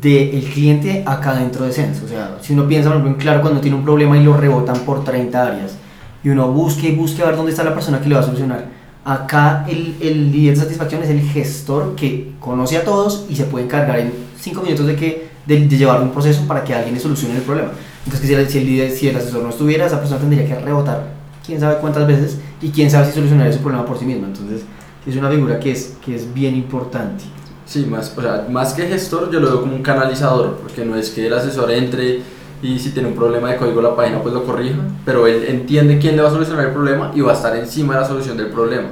del 0.00 0.44
cliente 0.52 1.02
acá 1.06 1.34
dentro 1.34 1.64
de 1.64 1.72
Sense. 1.72 2.04
O 2.04 2.08
sea, 2.08 2.38
si 2.40 2.52
uno 2.52 2.66
piensa, 2.66 2.90
por 2.90 3.00
ejemplo, 3.00 3.22
claro, 3.22 3.40
cuando 3.40 3.60
tiene 3.60 3.76
un 3.76 3.84
problema 3.84 4.16
y 4.16 4.24
lo 4.24 4.36
rebotan 4.36 4.78
por 4.80 5.04
30 5.04 5.42
áreas 5.42 5.76
y 6.22 6.30
uno 6.30 6.50
busque 6.50 6.88
y 6.88 6.94
busque 6.94 7.22
a 7.22 7.26
ver 7.26 7.36
dónde 7.36 7.50
está 7.50 7.64
la 7.64 7.74
persona 7.74 8.00
que 8.00 8.08
le 8.08 8.14
va 8.14 8.20
a 8.20 8.24
solucionar. 8.24 8.66
Acá 9.04 9.66
el, 9.68 9.96
el 10.00 10.32
líder 10.32 10.54
de 10.54 10.62
satisfacción 10.62 11.02
es 11.02 11.10
el 11.10 11.20
gestor 11.20 11.94
que 11.94 12.32
conoce 12.40 12.78
a 12.78 12.84
todos 12.84 13.26
y 13.28 13.36
se 13.36 13.44
puede 13.44 13.66
encargar 13.66 13.98
en 13.98 14.12
5 14.40 14.62
minutos 14.62 14.86
de, 14.86 14.96
que, 14.96 15.28
de, 15.44 15.60
de 15.66 15.76
llevar 15.76 16.02
un 16.02 16.10
proceso 16.10 16.46
para 16.46 16.64
que 16.64 16.74
alguien 16.74 16.94
le 16.94 17.00
solucione 17.00 17.36
el 17.36 17.42
problema. 17.42 17.70
Entonces, 18.06 18.28
si 18.28 18.34
el, 18.34 18.48
si 18.48 18.58
el 18.58 18.66
líder, 18.66 18.90
si 18.90 19.08
el 19.08 19.16
asesor 19.16 19.42
no 19.42 19.50
estuviera, 19.50 19.86
esa 19.86 19.98
persona 19.98 20.20
tendría 20.20 20.46
que 20.46 20.58
rebotar 20.58 21.08
quién 21.44 21.60
sabe 21.60 21.76
cuántas 21.80 22.06
veces 22.06 22.38
y 22.62 22.70
quién 22.70 22.90
sabe 22.90 23.06
si 23.06 23.12
solucionaría 23.12 23.52
su 23.52 23.60
problema 23.60 23.84
por 23.84 23.98
sí 23.98 24.06
mismo. 24.06 24.26
Entonces, 24.26 24.62
es 25.06 25.16
una 25.16 25.28
figura 25.30 25.58
que 25.60 25.72
es, 25.72 25.96
que 26.04 26.14
es 26.14 26.32
bien 26.32 26.54
importante. 26.56 27.24
Sí, 27.66 27.86
más, 27.86 28.12
o 28.16 28.20
sea, 28.20 28.46
más 28.50 28.74
que 28.74 28.86
gestor 28.86 29.30
yo 29.30 29.40
lo 29.40 29.48
veo 29.48 29.60
como 29.62 29.74
un 29.74 29.82
canalizador, 29.82 30.56
porque 30.62 30.84
no 30.84 30.96
es 30.96 31.10
que 31.10 31.26
el 31.26 31.32
asesor 31.32 31.70
entre 31.70 32.20
y 32.62 32.78
si 32.78 32.90
tiene 32.90 33.08
un 33.08 33.14
problema 33.14 33.50
de 33.50 33.56
código 33.56 33.82
la 33.82 33.94
página 33.96 34.22
pues 34.22 34.32
lo 34.34 34.44
corrija, 34.44 34.76
pero 35.04 35.26
él 35.26 35.44
entiende 35.48 35.98
quién 35.98 36.16
le 36.16 36.22
va 36.22 36.28
a 36.28 36.32
solucionar 36.32 36.66
el 36.66 36.72
problema 36.72 37.10
y 37.14 37.20
va 37.20 37.32
a 37.32 37.34
estar 37.34 37.54
encima 37.56 37.94
de 37.94 38.00
la 38.00 38.06
solución 38.06 38.36
del 38.36 38.46
problema. 38.48 38.88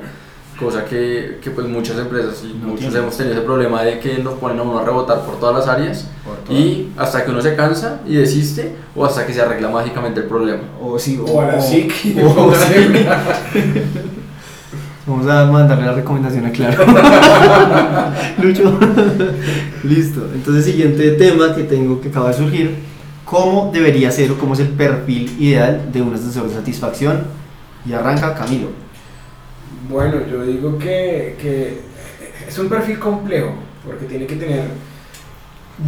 Cosa 0.60 0.84
que, 0.84 1.38
que 1.42 1.50
pues 1.50 1.66
muchas 1.66 1.98
empresas 1.98 2.42
y 2.44 2.52
No 2.54 2.66
muchos 2.68 2.80
tienen. 2.80 2.98
hemos 3.02 3.16
tenido 3.16 3.34
ese 3.36 3.44
problema 3.44 3.82
de 3.82 3.98
que 3.98 4.18
nos 4.18 4.34
ponen 4.34 4.58
a 4.58 4.62
uno 4.62 4.78
a 4.78 4.84
rebotar 4.84 5.22
por 5.24 5.40
todas 5.40 5.56
las 5.56 5.68
áreas 5.74 6.06
y 6.50 6.88
hasta 6.96 7.24
que 7.24 7.30
uno 7.30 7.40
se 7.40 7.56
cansa 7.56 8.00
y 8.06 8.14
desiste 8.16 8.74
o 8.94 9.04
hasta 9.04 9.26
que 9.26 9.32
se 9.32 9.40
arregla 9.40 9.68
mágicamente 9.70 10.20
el 10.20 10.26
problema. 10.26 10.62
O 10.80 10.98
sí, 10.98 11.18
O 11.26 11.40
a 11.40 11.46
la 11.46 11.60
SIC. 11.60 12.16
o- 12.22 12.44
o 12.46 12.54
sí. 12.54 12.94
Vamos 15.04 15.26
a 15.26 15.46
mandarle 15.46 15.86
la 15.86 15.92
recomendación 15.94 16.46
a 16.46 16.52
Claro. 16.52 16.84
Lucho. 18.42 18.78
Listo. 19.82 20.28
Entonces, 20.32 20.64
siguiente 20.64 21.12
tema 21.12 21.54
que 21.54 21.64
tengo 21.64 22.00
que 22.00 22.08
acaba 22.08 22.28
de 22.28 22.34
surgir. 22.34 22.76
¿Cómo 23.24 23.70
debería 23.72 24.12
ser 24.12 24.30
o 24.30 24.38
cómo 24.38 24.54
es 24.54 24.60
el 24.60 24.68
perfil 24.68 25.34
ideal 25.40 25.90
de 25.92 26.02
un 26.02 26.14
asesor 26.14 26.48
de 26.48 26.54
satisfacción? 26.54 27.24
Y 27.84 27.92
arranca 27.92 28.34
Camilo. 28.34 28.68
Bueno, 29.90 30.18
yo 30.30 30.44
digo 30.44 30.78
que, 30.78 31.36
que 31.40 31.80
es 32.46 32.58
un 32.58 32.68
perfil 32.68 33.00
complejo, 33.00 33.54
porque 33.84 34.04
tiene 34.04 34.26
que 34.26 34.36
tener 34.36 34.66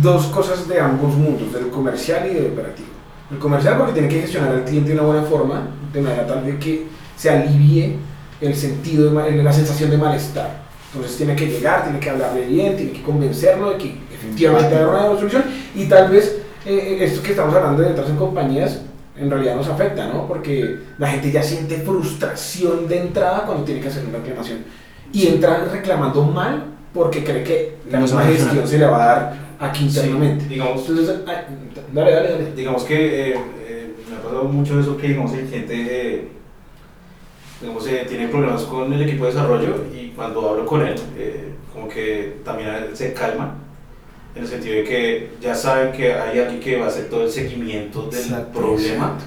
dos 0.02 0.26
cosas 0.26 0.66
de 0.66 0.80
ambos 0.80 1.14
mundos, 1.14 1.52
del 1.52 1.68
comercial 1.68 2.28
y 2.28 2.34
del 2.34 2.46
operativo. 2.46 2.88
El 3.30 3.38
comercial 3.38 3.76
porque 3.78 3.92
tiene 3.92 4.08
que 4.08 4.22
gestionar 4.22 4.50
al 4.50 4.64
cliente 4.64 4.90
de 4.90 4.98
una 4.98 5.06
buena 5.06 5.22
forma, 5.22 5.68
de 5.92 6.00
manera 6.00 6.26
tal 6.26 6.44
de 6.44 6.58
que 6.58 6.86
se 7.16 7.30
alivie 7.30 7.96
el 8.40 8.54
sentido, 8.54 9.10
de 9.10 9.42
la 9.42 9.52
sensación 9.52 9.90
de 9.90 9.98
malestar. 9.98 10.64
Entonces 10.94 11.16
tiene 11.16 11.34
que 11.34 11.46
llegar, 11.46 11.84
tiene 11.84 11.98
que 11.98 12.10
hablarle 12.10 12.46
bien, 12.46 12.76
tiene 12.76 12.92
que 12.92 13.02
convencerlo 13.02 13.70
de 13.70 13.78
que 13.78 13.96
efectivamente 14.14 14.76
hay 14.76 14.84
una 14.84 15.16
solución 15.16 15.42
y 15.74 15.86
tal 15.86 16.08
vez 16.10 16.38
eh, 16.64 16.98
esto 17.00 17.22
que 17.22 17.30
estamos 17.30 17.54
hablando 17.54 17.82
de 17.82 17.88
entrar 17.88 18.08
en 18.08 18.16
compañías 18.16 18.80
en 19.16 19.30
realidad 19.30 19.56
nos 19.56 19.68
afecta, 19.68 20.06
¿no? 20.08 20.26
Porque 20.26 20.78
la 20.98 21.08
gente 21.08 21.30
ya 21.30 21.42
siente 21.42 21.78
frustración 21.78 22.88
de 22.88 22.98
entrada 22.98 23.44
cuando 23.46 23.64
tiene 23.64 23.80
que 23.80 23.88
hacer 23.88 24.04
una 24.06 24.18
reclamación 24.18 24.58
y 25.12 25.26
entra 25.28 25.64
reclamando 25.72 26.22
mal 26.24 26.64
porque 26.92 27.22
cree 27.24 27.42
que 27.44 27.76
la 27.90 28.00
misma 28.00 28.22
gestión 28.24 28.66
se 28.66 28.78
le 28.78 28.86
va 28.86 29.02
a 29.02 29.06
dar 29.06 29.36
aquí 29.60 29.88
Sí, 29.88 29.98
internamente. 30.00 30.46
digamos, 30.46 30.88
Entonces, 30.88 31.16
ay, 31.26 31.36
dale, 31.92 32.12
dale, 32.12 32.30
dale. 32.32 32.52
digamos 32.56 32.84
que 32.84 33.30
eh, 33.30 33.34
eh, 33.66 33.94
me 34.10 34.16
ha 34.16 34.20
pasado 34.22 34.44
mucho 34.44 34.78
eso 34.80 34.96
que 34.96 35.08
digamos 35.08 35.32
el 35.32 35.46
cliente 35.46 35.74
eh, 35.76 36.28
digamos, 37.64 37.86
eh, 37.86 38.04
tiene 38.06 38.28
problemas 38.28 38.62
con 38.64 38.92
el 38.92 39.00
equipo 39.02 39.24
de 39.24 39.32
desarrollo 39.32 39.76
y 39.94 40.08
cuando 40.08 40.50
hablo 40.50 40.66
con 40.66 40.86
él 40.86 40.94
eh, 41.16 41.48
como 41.72 41.88
que 41.88 42.36
también 42.44 42.68
se 42.92 43.14
calma 43.14 43.54
en 44.36 44.42
el 44.42 44.48
sentido 44.48 44.74
de 44.76 44.84
que 44.84 45.30
ya 45.40 45.54
saben 45.54 45.90
que 45.92 46.12
hay 46.12 46.38
alguien 46.40 46.60
que 46.60 46.76
va 46.78 46.84
a 46.84 46.88
hacer 46.88 47.08
todo 47.08 47.22
el 47.24 47.30
seguimiento 47.30 48.02
del 48.08 48.20
Exacto, 48.20 48.58
problema 48.58 49.14
exacto. 49.14 49.24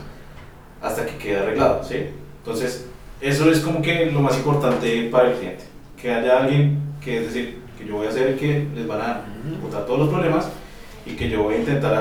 hasta 0.82 1.06
que 1.08 1.18
quede 1.18 1.38
arreglado, 1.40 1.84
¿sí? 1.84 1.96
Entonces, 2.40 2.86
eso 3.22 3.50
es 3.50 3.62
como 3.62 3.82
que 3.82 4.06
lo 4.12 4.20
más 4.22 4.38
importante 4.38 5.10
para 5.12 5.32
el 5.32 5.38
cliente, 5.38 5.64
que 6.00 6.12
haya 6.14 6.38
alguien 6.44 6.80
que 7.04 7.18
es 7.20 7.26
decir, 7.34 7.58
que 7.78 7.86
yo 7.88 7.96
voy 7.96 8.08
a 8.08 8.12
ser 8.12 8.28
el 8.28 8.38
que 8.38 8.68
les 8.76 8.86
van 8.88 9.02
a 9.02 9.22
botar 9.64 9.86
todos 9.88 10.00
los 10.00 10.10
problemas 10.10 10.48
y 11.08 11.12
que 11.16 11.28
yo 11.30 11.42
voy 11.44 11.56
a 11.56 11.58
intentar 11.60 11.94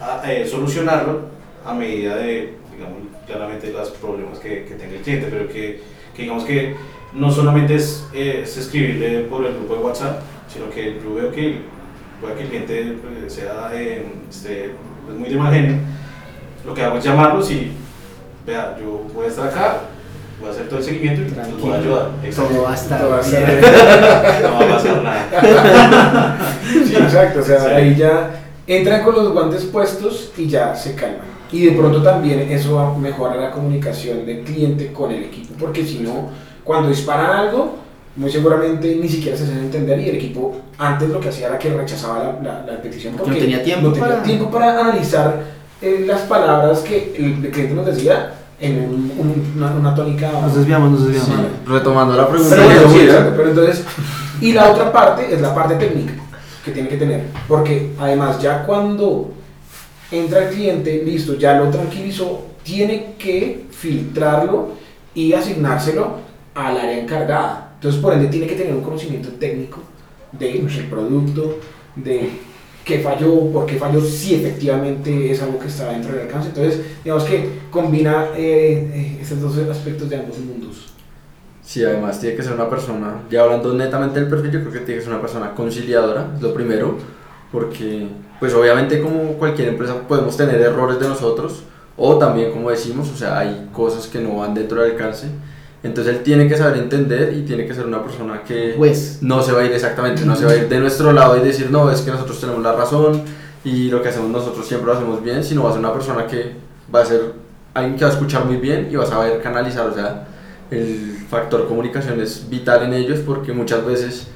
a- 0.00 0.20
a, 0.22 0.32
eh, 0.32 0.46
solucionarlo 0.46 1.22
a 1.66 1.74
medida 1.74 2.16
de, 2.16 2.54
digamos, 2.80 2.98
claramente 3.26 3.70
los 3.72 3.90
problemas 3.90 4.38
que, 4.38 4.64
que 4.64 4.74
tenga 4.74 4.94
el 4.96 5.02
cliente, 5.02 5.28
pero 5.30 5.46
que, 5.48 5.82
que 6.16 6.22
digamos 6.22 6.44
que 6.44 6.74
no 7.12 7.30
solamente 7.30 7.74
es, 7.74 8.06
eh, 8.14 8.40
es 8.44 8.56
escribirle 8.56 9.20
por 9.24 9.44
el 9.44 9.52
grupo 9.54 9.74
de 9.74 9.80
WhatsApp, 9.80 10.20
sino 10.48 10.70
que 10.70 10.98
yo 11.02 11.14
veo 11.14 11.30
que 11.30 11.58
puede 12.20 12.34
que 12.36 12.42
el 12.42 12.48
cliente 12.48 12.96
pues, 13.02 13.32
sea 13.32 13.70
eh, 13.74 14.04
este, 14.28 14.70
pues, 15.04 15.18
muy 15.18 15.28
de 15.28 15.36
mal 15.36 15.52
genio, 15.52 15.76
lo 16.64 16.72
que 16.74 16.82
hago 16.82 16.96
es 16.98 17.04
llamarlos 17.04 17.50
y, 17.50 17.72
vea, 18.46 18.76
yo 18.80 19.04
voy 19.14 19.26
a 19.26 19.28
estar 19.28 19.48
acá, 19.48 19.80
voy 20.40 20.48
a 20.48 20.52
hacer 20.52 20.68
todo 20.68 20.78
el 20.78 20.84
seguimiento 20.84 21.20
y 21.20 21.24
los 21.24 21.34
voy 21.34 21.40
a 21.40 21.44
Tranquilo. 21.44 21.74
ayudar. 21.74 22.10
Todo 22.34 22.62
va 22.62 22.70
a 22.70 22.74
estar 22.74 23.10
va 23.10 23.18
a 23.18 24.40
No 24.42 24.52
va 24.54 24.64
a 24.64 24.68
pasar 24.68 25.02
nada. 25.02 26.36
Sí, 26.86 26.94
exacto, 26.96 27.40
o 27.40 27.42
sea, 27.42 27.60
Sí. 27.60 27.66
ahí 27.70 27.96
ya 27.96 28.30
entran 28.66 29.02
con 29.02 29.14
los 29.14 29.32
guantes 29.32 29.64
puestos 29.64 30.32
y 30.36 30.46
ya 30.48 30.74
se 30.74 30.94
calman. 30.94 31.39
Y 31.52 31.64
de 31.66 31.72
pronto 31.72 32.02
también 32.02 32.40
eso 32.50 32.94
mejora 33.00 33.34
la 33.36 33.50
comunicación 33.50 34.24
del 34.24 34.40
cliente 34.42 34.92
con 34.92 35.10
el 35.10 35.24
equipo, 35.24 35.54
porque 35.58 35.84
si 35.84 35.98
no, 35.98 36.28
cuando 36.64 36.88
disparan 36.88 37.30
algo, 37.48 37.76
muy 38.16 38.30
seguramente 38.30 38.96
ni 39.00 39.08
siquiera 39.08 39.36
se 39.36 39.44
hacen 39.44 39.58
entender 39.58 39.98
y 40.00 40.08
el 40.10 40.16
equipo 40.16 40.56
antes 40.78 41.08
lo 41.08 41.20
que 41.20 41.28
hacía 41.28 41.46
era 41.48 41.58
que 41.58 41.70
rechazaba 41.72 42.18
la, 42.42 42.42
la- 42.42 42.72
la 42.72 42.82
petición 42.82 43.14
Porque 43.16 43.32
no 43.32 43.38
tenía 43.38 43.62
tiempo 43.62 43.88
no 43.88 43.92
tenía 43.92 44.08
para- 44.08 44.22
tiempo 44.22 44.50
para 44.50 44.80
analizar 44.80 45.42
eh, 45.82 46.04
las 46.06 46.20
palabras 46.22 46.80
que 46.80 47.14
el, 47.16 47.44
el 47.44 47.50
cliente 47.50 47.74
nos 47.74 47.86
decía 47.86 48.34
en 48.60 48.76
un- 48.82 49.12
un- 49.18 49.52
una, 49.56 49.70
una 49.72 49.94
tónica. 49.94 50.30
Nos 50.42 50.54
desviamos, 50.56 50.90
nos 50.90 51.06
desviamos. 51.06 51.30
Sí. 51.46 51.46
Retomando 51.66 52.14
la 52.16 52.28
pregunta 52.28 52.54
Pero, 52.56 52.66
bueno, 52.68 52.90
sí, 52.90 53.00
exacto, 53.00 53.32
pero 53.36 53.48
entonces, 53.48 53.84
y 54.40 54.52
la 54.52 54.70
otra 54.70 54.92
parte 54.92 55.32
es 55.32 55.40
la 55.40 55.54
parte 55.54 55.74
técnica 55.76 56.12
que 56.64 56.72
tiene 56.72 56.88
que 56.88 56.96
tener, 56.96 57.22
porque 57.48 57.92
además 57.98 58.40
ya 58.42 58.64
cuando 58.66 59.32
entra 60.10 60.48
el 60.48 60.54
cliente, 60.54 61.02
listo, 61.04 61.34
ya 61.34 61.58
lo 61.58 61.70
tranquilizó, 61.70 62.46
tiene 62.62 63.14
que 63.18 63.66
filtrarlo 63.70 64.70
y 65.14 65.32
asignárselo 65.32 66.18
al 66.54 66.76
área 66.76 67.00
encargada. 67.00 67.72
Entonces, 67.74 68.00
por 68.00 68.12
ende, 68.12 68.28
tiene 68.28 68.46
que 68.46 68.56
tener 68.56 68.74
un 68.74 68.82
conocimiento 68.82 69.30
técnico 69.30 69.80
del 70.32 70.68
producto, 70.88 71.58
de 71.96 72.30
qué 72.84 73.00
falló, 73.00 73.50
por 73.52 73.66
qué 73.66 73.76
falló, 73.76 74.00
si 74.00 74.34
efectivamente 74.34 75.30
es 75.30 75.42
algo 75.42 75.58
que 75.58 75.68
está 75.68 75.90
dentro 75.90 76.12
del 76.12 76.22
alcance. 76.22 76.48
Entonces, 76.48 76.80
digamos 77.02 77.24
que 77.24 77.48
combina 77.70 78.28
eh, 78.36 78.90
eh, 78.92 79.18
estos 79.20 79.40
dos 79.40 79.56
aspectos 79.68 80.08
de 80.08 80.16
ambos 80.16 80.38
mundos. 80.38 80.92
Sí, 81.62 81.84
además 81.84 82.18
tiene 82.18 82.34
que 82.34 82.42
ser 82.42 82.54
una 82.54 82.68
persona, 82.68 83.22
ya 83.30 83.42
hablando 83.42 83.72
netamente 83.74 84.18
del 84.18 84.28
perfil, 84.28 84.50
yo 84.50 84.60
creo 84.60 84.72
que 84.72 84.80
tiene 84.80 84.98
que 84.98 85.02
ser 85.02 85.12
una 85.12 85.20
persona 85.20 85.54
conciliadora, 85.54 86.32
es 86.34 86.42
lo 86.42 86.52
primero, 86.52 86.96
porque 87.52 88.08
pues 88.38 88.54
obviamente 88.54 89.00
como 89.00 89.34
cualquier 89.34 89.68
empresa 89.68 89.94
podemos 90.08 90.36
tener 90.36 90.60
errores 90.60 90.98
de 90.98 91.08
nosotros, 91.08 91.62
o 91.96 92.16
también 92.16 92.52
como 92.52 92.70
decimos, 92.70 93.10
o 93.12 93.16
sea, 93.16 93.38
hay 93.38 93.68
cosas 93.72 94.06
que 94.06 94.20
no 94.20 94.38
van 94.38 94.54
dentro 94.54 94.82
del 94.82 94.92
alcance, 94.92 95.28
entonces 95.82 96.16
él 96.16 96.22
tiene 96.22 96.48
que 96.48 96.56
saber 96.56 96.78
entender 96.78 97.32
y 97.32 97.42
tiene 97.42 97.66
que 97.66 97.74
ser 97.74 97.86
una 97.86 98.02
persona 98.02 98.42
que 98.42 98.74
Pues, 98.76 99.18
no 99.22 99.42
se 99.42 99.52
va 99.52 99.60
a 99.60 99.64
ir 99.64 99.72
exactamente, 99.72 100.24
no 100.24 100.36
se 100.36 100.44
va 100.44 100.52
a 100.52 100.56
ir 100.56 100.68
de 100.68 100.78
nuestro 100.78 101.12
lado 101.12 101.36
y 101.36 101.40
decir, 101.40 101.70
no, 101.70 101.90
es 101.90 102.02
que 102.02 102.10
nosotros 102.10 102.40
tenemos 102.40 102.62
la 102.62 102.72
razón 102.72 103.22
y 103.64 103.90
lo 103.90 104.02
que 104.02 104.08
hacemos 104.08 104.30
nosotros 104.30 104.66
siempre 104.66 104.86
lo 104.88 104.98
hacemos 104.98 105.22
bien, 105.22 105.42
sino 105.42 105.64
va 105.64 105.70
a 105.70 105.72
ser 105.72 105.80
una 105.80 105.92
persona 105.92 106.26
que 106.26 106.52
va 106.94 107.00
a 107.00 107.06
ser 107.06 107.32
alguien 107.74 107.96
que 107.96 108.04
va 108.04 108.10
a 108.10 108.14
escuchar 108.14 108.44
muy 108.44 108.56
bien 108.56 108.88
y 108.90 108.96
va 108.96 109.04
a 109.04 109.06
saber 109.06 109.40
canalizar, 109.40 109.86
o 109.86 109.94
sea, 109.94 110.26
el 110.70 111.18
factor 111.28 111.66
comunicación 111.66 112.20
es 112.20 112.48
vital 112.48 112.84
en 112.84 112.94
ellos 112.94 113.20
porque 113.20 113.52
muchas 113.52 113.84
veces, 113.84 114.26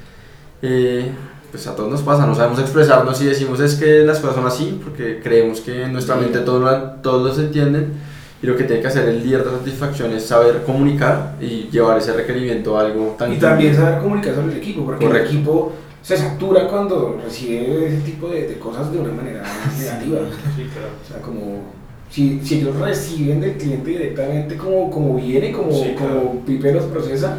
eh, 0.63 1.11
pues 1.55 1.69
a 1.69 1.77
todos 1.77 1.89
nos 1.89 2.03
pasa, 2.03 2.27
no 2.27 2.35
sabemos 2.35 2.59
expresarnos 2.59 3.23
y 3.23 3.27
decimos 3.27 3.61
es 3.61 3.77
que 3.77 4.01
las 4.01 4.19
cosas 4.19 4.35
son 4.35 4.47
así 4.49 4.81
porque 4.83 5.21
creemos 5.23 5.61
que 5.61 5.85
en 5.85 5.93
nuestra 5.93 6.17
mente 6.17 6.41
todos, 6.41 6.61
lo- 6.61 6.91
todos 7.01 7.25
los 7.25 7.39
entienden 7.39 7.93
y 8.43 8.47
lo 8.49 8.57
que 8.57 8.65
tiene 8.65 8.83
que 8.83 8.89
hacer 8.89 9.09
el 9.09 9.23
líder 9.23 9.45
de 9.45 9.51
satisfacción 9.59 10.13
es 10.15 10.25
saber 10.25 10.65
comunicar 10.67 11.37
y 11.41 11.69
llevar 11.71 11.97
ese 11.99 12.13
requerimiento 12.13 12.77
a 12.77 12.81
algo 12.87 13.15
tan 13.17 13.33
Y 13.33 13.37
también 13.37 13.73
saber 13.73 14.01
comunicar 14.01 14.35
sobre 14.35 14.51
el 14.51 14.59
equipo, 14.59 14.85
porque 14.85 15.07
Correcto. 15.07 15.29
el 15.31 15.35
equipo 15.37 15.73
se 16.03 16.17
satura 16.17 16.67
cuando 16.67 17.21
recibe 17.25 17.87
ese 17.87 17.99
tipo 17.99 18.29
de, 18.31 18.49
de 18.49 18.59
cosas 18.59 18.91
de 18.93 18.99
una 18.99 19.13
manera 19.13 19.45
negativa. 19.79 20.19
Sí, 20.57 20.65
claro. 20.73 20.89
O 21.05 21.09
sea, 21.09 21.23
como 21.23 21.63
si, 22.11 22.41
si 22.43 22.57
ellos 22.63 22.75
reciben 22.81 23.41
del 23.41 23.53
cliente 23.59 23.91
directamente 23.91 24.57
como, 24.57 24.91
como 24.91 25.15
viene, 25.15 25.53
como, 25.53 25.71
Sí, 25.71 25.95
claro. 25.97 26.21
como 26.21 26.41
Pipe 26.45 26.73
los 26.73 26.83
procesa, 26.87 27.39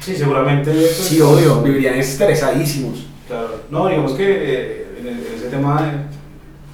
Sí, 0.00 0.16
seguramente. 0.16 0.70
pues, 0.72 0.90
Sí, 0.96 1.20
obvio. 1.20 1.60
vivirían 1.60 1.96
estresadísimos. 1.96 3.08
Claro. 3.32 3.60
No, 3.70 3.88
digamos 3.88 4.12
que 4.12 4.24
eh, 4.28 4.86
en, 5.00 5.06
el- 5.06 5.26
en 5.26 5.34
ese 5.34 5.48
tema, 5.48 5.80
eh, 5.90 5.96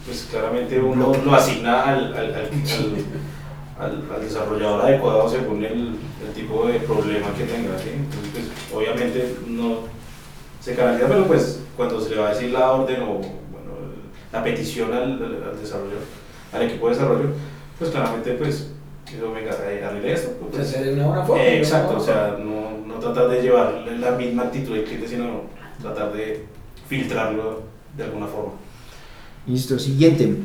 pues 0.04 0.26
claramente 0.30 0.80
uno 0.80 1.12
lo 1.24 1.34
asigna 1.34 1.82
al, 1.82 2.12
al, 3.78 4.02
al, 4.12 4.20
desarrollador 4.20 4.82
adecuado 4.84 5.28
según 5.28 5.64
el, 5.64 5.96
el 6.26 6.34
tipo 6.34 6.66
de 6.66 6.80
problema 6.80 7.28
que 7.36 7.44
tenga. 7.44 7.78
¿sí? 7.78 7.90
Entonces, 7.94 8.30
pues, 8.32 8.44
obviamente 8.74 9.36
no 9.46 9.80
se 10.60 10.74
canaliza, 10.74 11.06
pero 11.06 11.26
pues 11.26 11.60
cuando 11.76 12.00
se 12.00 12.10
le 12.10 12.16
va 12.20 12.30
a 12.30 12.34
decir 12.34 12.50
la 12.50 12.72
orden 12.72 13.02
o 13.02 13.06
bueno, 13.14 13.70
la 14.32 14.42
petición 14.42 14.92
al, 14.92 15.18
desarrollo, 15.60 15.98
al 16.52 16.62
equipo 16.62 16.88
de 16.88 16.94
desarrollo, 16.96 17.28
pues 17.78 17.90
claramente 17.92 18.32
pues, 18.32 18.72
eso, 19.16 19.32
venga, 19.32 19.52
eh, 19.70 19.84
arregle 19.84 20.12
esto. 20.12 20.30
Pues, 20.50 20.72
de 20.72 20.94
una 20.94 21.06
buena 21.06 21.22
forma. 21.24 21.42
eh, 21.44 21.58
exacto, 21.58 21.98
o 21.98 22.00
sea, 22.00 22.36
no, 22.36 22.84
no 22.84 22.94
tratar 22.98 23.28
de 23.28 23.42
llevar 23.42 23.84
la 24.00 24.10
misma 24.10 24.42
actitud 24.44 24.74
del 24.74 24.84
cliente, 24.84 25.06
sino 25.06 25.42
tratar 25.80 26.12
de 26.12 26.44
filtrarlo 26.88 27.62
de 27.96 28.04
alguna 28.04 28.26
forma. 28.26 28.52
listo. 29.46 29.78
Siguiente. 29.78 30.36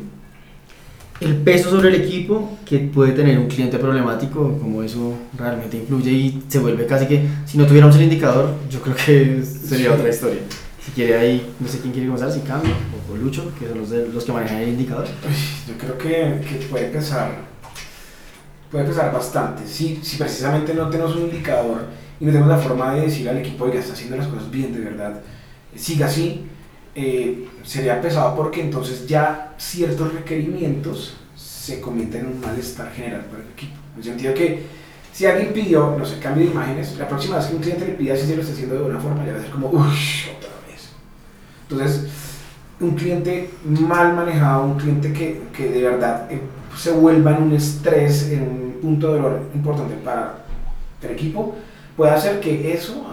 El 1.20 1.38
peso 1.38 1.70
sobre 1.70 1.90
el 1.90 1.96
equipo 1.96 2.58
que 2.66 2.80
puede 2.80 3.12
tener 3.14 3.38
un 3.38 3.48
cliente 3.48 3.78
problemático, 3.78 4.58
como 4.60 4.82
eso 4.84 5.14
realmente 5.38 5.78
influye 5.78 6.12
y 6.12 6.44
se 6.48 6.60
vuelve 6.60 6.86
casi 6.86 7.06
que, 7.06 7.26
si 7.46 7.58
no 7.58 7.66
tuviéramos 7.66 7.96
el 7.96 8.04
indicador, 8.04 8.50
yo 8.70 8.82
creo 8.82 8.96
que 8.96 9.44
sería 9.44 9.90
Sí. 9.90 9.94
otra 9.94 10.10
historia. 10.10 10.40
Si 10.84 10.92
quiere 10.92 11.16
ahí, 11.18 11.54
no 11.60 11.68
sé 11.68 11.80
quién 11.80 11.94
quiere 11.94 12.08
comenzar, 12.08 12.32
si 12.32 12.42
Cambio 12.42 12.74
o, 13.10 13.16
Lucho, 13.16 13.52
que 13.58 13.70
son 13.70 13.78
los, 13.80 13.90
de, 13.92 14.08
los 14.10 14.26
que 14.26 14.32
manejan 14.34 14.58
el 14.58 14.70
indicador. 14.70 15.06
Yo 15.68 15.78
creo 15.78 15.98
que, 15.98 16.46
que 16.46 16.66
puede 16.70 16.88
pesar, 16.90 17.32
puede 18.74 18.86
pesar 18.86 19.14
bastante. 19.14 19.68
Si, 19.68 20.00
si 20.02 20.18
precisamente 20.18 20.74
no 20.74 20.90
tenemos 20.90 21.16
un 21.16 21.26
indicador 21.26 21.86
y 22.20 22.26
no 22.26 22.32
tenemos 22.32 22.50
la 22.50 22.58
forma 22.58 22.96
de 22.96 23.02
decir 23.02 23.30
al 23.30 23.38
equipo, 23.38 23.66
oiga, 23.66 23.80
está 23.80 23.94
haciendo 23.94 24.18
las 24.18 24.28
cosas 24.28 24.50
bien, 24.50 24.74
de 24.74 24.80
verdad, 24.80 25.22
siga 25.76 26.08
así, 26.08 26.48
eh, 26.96 27.48
sería 27.64 28.02
pesado 28.02 28.36
porque 28.36 28.62
entonces 28.62 29.06
ya 29.08 29.54
ciertos 29.60 30.12
requerimientos 30.16 31.18
se 31.36 31.80
convierten 31.80 32.22
en 32.22 32.28
un 32.32 32.42
malestar 32.42 32.92
general 32.92 33.22
para 33.26 33.44
el 33.44 33.50
equipo. 33.50 33.76
En 33.94 34.00
el 34.00 34.04
sentido 34.04 34.34
que 34.34 34.64
si 35.12 35.28
alguien 35.28 35.54
pidió, 35.54 35.96
no 35.96 36.04
sé, 36.04 36.18
cambio 36.18 36.44
de 36.44 36.52
imágenes, 36.52 36.98
la 36.98 37.08
próxima 37.08 37.38
vez 37.38 37.46
que 37.46 37.56
un 37.56 37.62
cliente 37.62 37.86
le 37.86 37.94
pida 37.94 38.18
si 38.18 38.26
se 38.26 38.36
lo 38.36 38.42
está 38.42 38.54
haciendo 38.54 38.74
de 38.74 38.82
buena 38.82 39.00
forma, 39.00 39.24
ya 39.24 39.34
va 39.34 39.38
a 39.38 39.42
ser 39.44 39.52
como, 39.52 39.68
uff, 39.68 40.30
otra 40.36 40.50
vez. 40.68 40.90
Entonces, 41.70 42.10
un 42.80 42.96
cliente 42.96 43.52
mal 43.66 44.16
manejado, 44.16 44.64
un 44.64 44.80
cliente 44.80 45.14
que, 45.14 45.44
que 45.56 45.70
de 45.70 45.84
verdad 45.84 46.28
eh, 46.32 46.42
se 46.78 46.92
vuelva 46.92 47.36
en 47.38 47.44
un 47.44 47.54
estrés, 47.54 48.30
en 48.32 48.42
un 48.42 48.74
punto 48.82 49.08
de 49.08 49.14
dolor 49.22 49.42
importante 49.54 49.96
para 50.04 50.44
el 51.02 51.12
equipo, 51.12 51.56
puede 51.96 52.12
hacer 52.12 52.40
que 52.40 52.74
eso 52.74 53.06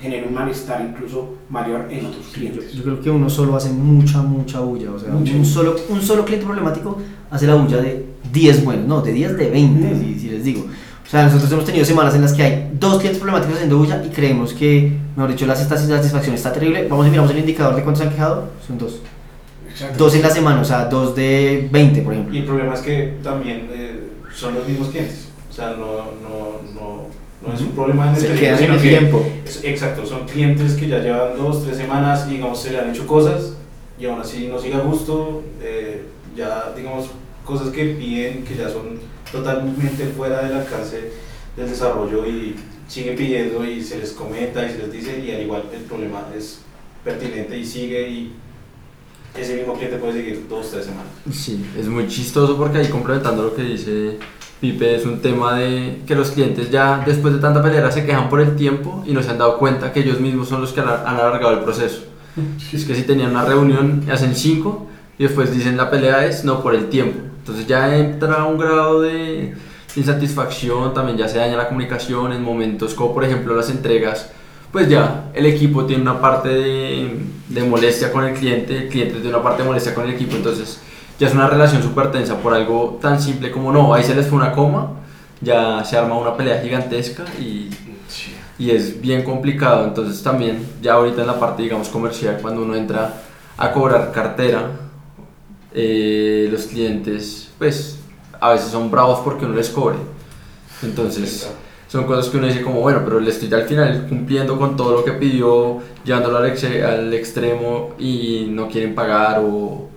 genere 0.00 0.26
un 0.26 0.34
malestar 0.34 0.80
incluso 0.80 1.36
mayor 1.48 1.86
en 1.90 2.06
otros 2.06 2.26
Yo, 2.26 2.32
clientes. 2.32 2.72
yo 2.72 2.82
creo 2.82 3.00
que 3.00 3.08
uno 3.10 3.30
solo 3.30 3.54
hace 3.56 3.70
mucha, 3.70 4.20
mucha 4.20 4.58
bulla. 4.60 4.90
O 4.92 4.98
sea, 4.98 5.10
Mucha. 5.10 5.32
un 5.34 5.44
solo, 5.44 5.76
un 5.88 6.02
solo 6.02 6.24
cliente 6.24 6.44
problemático 6.44 6.98
hace 7.30 7.46
la 7.46 7.54
bulla 7.54 7.76
de 7.80 8.04
10 8.32 8.64
buenos, 8.64 8.86
no, 8.86 9.00
de 9.00 9.12
10 9.12 9.36
de 9.36 9.50
20, 9.50 9.94
Mm. 9.94 10.00
si, 10.00 10.18
si 10.18 10.28
les 10.30 10.42
digo. 10.44 10.62
O 11.06 11.08
sea, 11.12 11.24
nosotros 11.26 11.52
hemos 11.52 11.64
tenido 11.66 11.84
semanas 11.84 12.14
en 12.14 12.22
las 12.22 12.32
que 12.32 12.42
hay 12.42 12.70
dos 12.80 12.96
clientes 12.98 13.18
problemáticos 13.20 13.54
haciendo 13.56 13.78
bulla 13.78 14.02
y 14.04 14.08
creemos 14.08 14.54
que, 14.54 14.96
mejor 15.14 15.30
dicho, 15.30 15.46
la 15.46 15.54
satisfacción 15.54 16.34
está 16.34 16.52
terrible. 16.52 16.88
Vamos 16.88 17.06
y 17.06 17.10
miramos 17.10 17.30
el 17.30 17.38
indicador 17.38 17.76
de 17.76 17.82
cuántos 17.82 18.02
han 18.02 18.10
quejado. 18.10 18.48
Son 18.66 18.78
dos. 18.78 19.00
Exacto. 19.82 20.04
Dos 20.04 20.14
en 20.14 20.22
la 20.22 20.30
semana, 20.30 20.60
o 20.60 20.64
sea, 20.64 20.84
dos 20.86 21.14
de 21.16 21.68
20, 21.70 22.02
por 22.02 22.12
Y 22.12 22.16
ejemplo. 22.16 22.38
el 22.38 22.44
problema 22.44 22.74
es 22.74 22.80
que 22.80 23.14
también 23.22 23.68
eh, 23.72 24.00
son 24.34 24.54
los 24.54 24.66
mismos 24.66 24.88
clientes. 24.88 25.28
O 25.50 25.52
sea, 25.52 25.70
no, 25.70 25.86
no, 26.22 26.60
no, 26.74 27.06
no 27.46 27.54
es 27.54 27.60
un 27.60 27.72
problema 27.72 28.08
en 28.10 28.16
Se 28.16 28.32
quedan 28.34 28.62
en 28.62 28.72
el 28.72 28.80
tiempo. 28.80 29.24
es- 29.44 29.62
Exacto, 29.64 30.06
son 30.06 30.26
clientes 30.26 30.74
que 30.74 30.88
ya 30.88 30.98
llevan 31.00 31.36
dos, 31.36 31.64
tres 31.64 31.76
semanas 31.76 32.26
y 32.28 32.34
digamos 32.34 32.60
se 32.60 32.70
le 32.70 32.78
han 32.80 32.90
hecho 32.90 33.06
cosas 33.06 33.54
y 33.98 34.06
aún 34.06 34.20
así 34.20 34.48
no 34.48 34.58
sigue 34.58 34.74
a 34.74 34.80
gusto. 34.80 35.42
eh, 35.60 36.04
ya, 36.36 36.72
digamos, 36.74 37.10
cosas 37.44 37.68
que 37.68 37.84
piden 37.84 38.42
que 38.44 38.54
ya 38.56 38.68
son 38.70 38.98
totalmente 39.30 40.06
fuera 40.16 40.42
del 40.44 40.56
alcance 40.56 41.10
del 41.56 41.68
desarrollo 41.68 42.26
y 42.26 42.54
siguen 42.88 43.16
pidiendo 43.16 43.64
y 43.66 43.82
se 43.82 43.98
les 43.98 44.12
comenta 44.12 44.64
y 44.64 44.70
se 44.70 44.78
les 44.78 44.92
dice 44.92 45.18
y 45.18 45.30
al 45.34 45.42
igual 45.42 45.64
el 45.74 45.82
problema 45.82 46.26
es 46.36 46.60
pertinente 47.04 47.58
y 47.58 47.64
sigue 47.66 48.08
y 48.08 48.32
ese 49.36 49.56
mismo 49.56 49.74
cliente 49.74 49.96
puede 49.96 50.12
seguir 50.14 50.46
dos, 50.48 50.70
tres 50.70 50.84
semanas. 50.84 51.10
Sí, 51.30 51.64
es 51.78 51.88
muy 51.88 52.06
chistoso 52.08 52.56
porque 52.56 52.78
ahí 52.78 52.88
complementando 52.88 53.42
lo 53.42 53.54
que 53.54 53.62
dice 53.62 54.18
Pipe, 54.60 54.94
es 54.94 55.06
un 55.06 55.20
tema 55.20 55.58
de 55.58 56.02
que 56.06 56.14
los 56.14 56.30
clientes 56.30 56.70
ya 56.70 57.02
después 57.04 57.34
de 57.34 57.40
tanta 57.40 57.62
pelea 57.62 57.90
se 57.90 58.04
quejan 58.04 58.28
por 58.28 58.40
el 58.40 58.54
tiempo 58.56 59.02
y 59.06 59.12
no 59.12 59.22
se 59.22 59.30
han 59.30 59.38
dado 59.38 59.58
cuenta 59.58 59.92
que 59.92 60.00
ellos 60.00 60.20
mismos 60.20 60.48
son 60.48 60.60
los 60.60 60.72
que 60.72 60.80
han 60.80 60.88
han 60.88 61.16
alargado 61.16 61.54
el 61.54 61.60
proceso. 61.64 62.04
Es 62.72 62.84
que 62.84 62.94
si 62.94 63.02
tenían 63.02 63.30
una 63.30 63.44
reunión, 63.44 64.04
hacen 64.10 64.34
cinco 64.34 64.86
y 65.18 65.24
después 65.24 65.54
dicen 65.54 65.76
la 65.76 65.90
pelea 65.90 66.26
es 66.26 66.44
no 66.44 66.62
por 66.62 66.74
el 66.74 66.88
tiempo. 66.88 67.18
Entonces 67.38 67.66
ya 67.66 67.96
entra 67.96 68.44
un 68.44 68.58
grado 68.58 69.00
de 69.00 69.54
insatisfacción, 69.96 70.94
también 70.94 71.18
ya 71.18 71.28
se 71.28 71.38
daña 71.38 71.56
la 71.56 71.68
comunicación 71.68 72.32
en 72.32 72.42
momentos 72.42 72.94
como 72.94 73.14
por 73.14 73.24
ejemplo 73.24 73.54
las 73.56 73.68
entregas. 73.70 74.30
Pues 74.72 74.88
ya 74.88 75.30
el 75.34 75.46
equipo 75.46 75.84
tiene 75.84 76.02
una 76.02 76.20
parte 76.20 76.48
de, 76.48 77.20
de 77.48 77.62
molestia 77.62 78.10
con 78.10 78.24
el 78.24 78.34
cliente, 78.34 78.76
el 78.76 78.88
cliente 78.88 79.14
tiene 79.14 79.28
una 79.28 79.42
parte 79.42 79.62
de 79.62 79.68
molestia 79.68 79.94
con 79.94 80.04
el 80.04 80.14
equipo, 80.14 80.34
entonces 80.34 80.80
ya 81.18 81.28
es 81.28 81.34
una 81.34 81.46
relación 81.46 81.82
súper 81.82 82.10
tensa 82.10 82.38
por 82.38 82.54
algo 82.54 82.98
tan 83.00 83.20
simple 83.20 83.50
como 83.50 83.70
no, 83.70 83.92
ahí 83.92 84.02
se 84.02 84.14
les 84.14 84.26
fue 84.26 84.38
una 84.38 84.52
coma, 84.52 84.92
ya 85.42 85.84
se 85.84 85.98
arma 85.98 86.16
una 86.16 86.36
pelea 86.36 86.62
gigantesca 86.62 87.24
y 87.38 87.68
y 88.62 88.70
es 88.70 89.00
bien 89.00 89.24
complicado. 89.24 89.84
Entonces 89.84 90.22
también 90.22 90.66
ya 90.80 90.94
ahorita 90.94 91.22
en 91.22 91.26
la 91.26 91.40
parte 91.40 91.62
digamos 91.62 91.88
comercial 91.88 92.38
cuando 92.40 92.62
uno 92.62 92.76
entra 92.76 93.22
a 93.56 93.72
cobrar 93.72 94.12
cartera, 94.12 94.70
eh, 95.74 96.48
los 96.50 96.66
clientes 96.66 97.50
pues 97.58 97.98
a 98.40 98.50
veces 98.50 98.70
son 98.70 98.90
bravos 98.90 99.20
porque 99.24 99.44
uno 99.44 99.54
les 99.54 99.68
cobre. 99.68 99.96
Entonces 100.82 101.50
son 101.92 102.04
cosas 102.04 102.30
que 102.30 102.38
uno 102.38 102.46
dice 102.46 102.62
como 102.62 102.80
bueno, 102.80 103.02
pero 103.04 103.20
le 103.20 103.28
estoy 103.28 103.52
al 103.52 103.64
final 103.64 104.06
cumpliendo 104.08 104.58
con 104.58 104.76
todo 104.78 104.92
lo 104.96 105.04
que 105.04 105.12
pidió, 105.12 105.80
llevándolo 106.06 106.38
al, 106.38 106.46
ex- 106.46 106.64
al 106.64 107.12
extremo 107.12 107.90
y 107.98 108.46
no 108.48 108.68
quieren 108.68 108.94
pagar 108.94 109.40
o, 109.40 109.90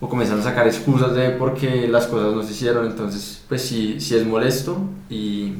o 0.00 0.08
comienzan 0.08 0.40
a 0.40 0.42
sacar 0.42 0.66
excusas 0.66 1.14
de 1.14 1.28
porque 1.32 1.88
las 1.88 2.06
cosas 2.06 2.34
no 2.34 2.42
se 2.42 2.52
hicieron. 2.52 2.86
Entonces 2.86 3.42
pues 3.48 3.60
sí, 3.60 4.00
sí 4.00 4.16
es 4.16 4.24
molesto 4.24 4.78
y 5.10 5.52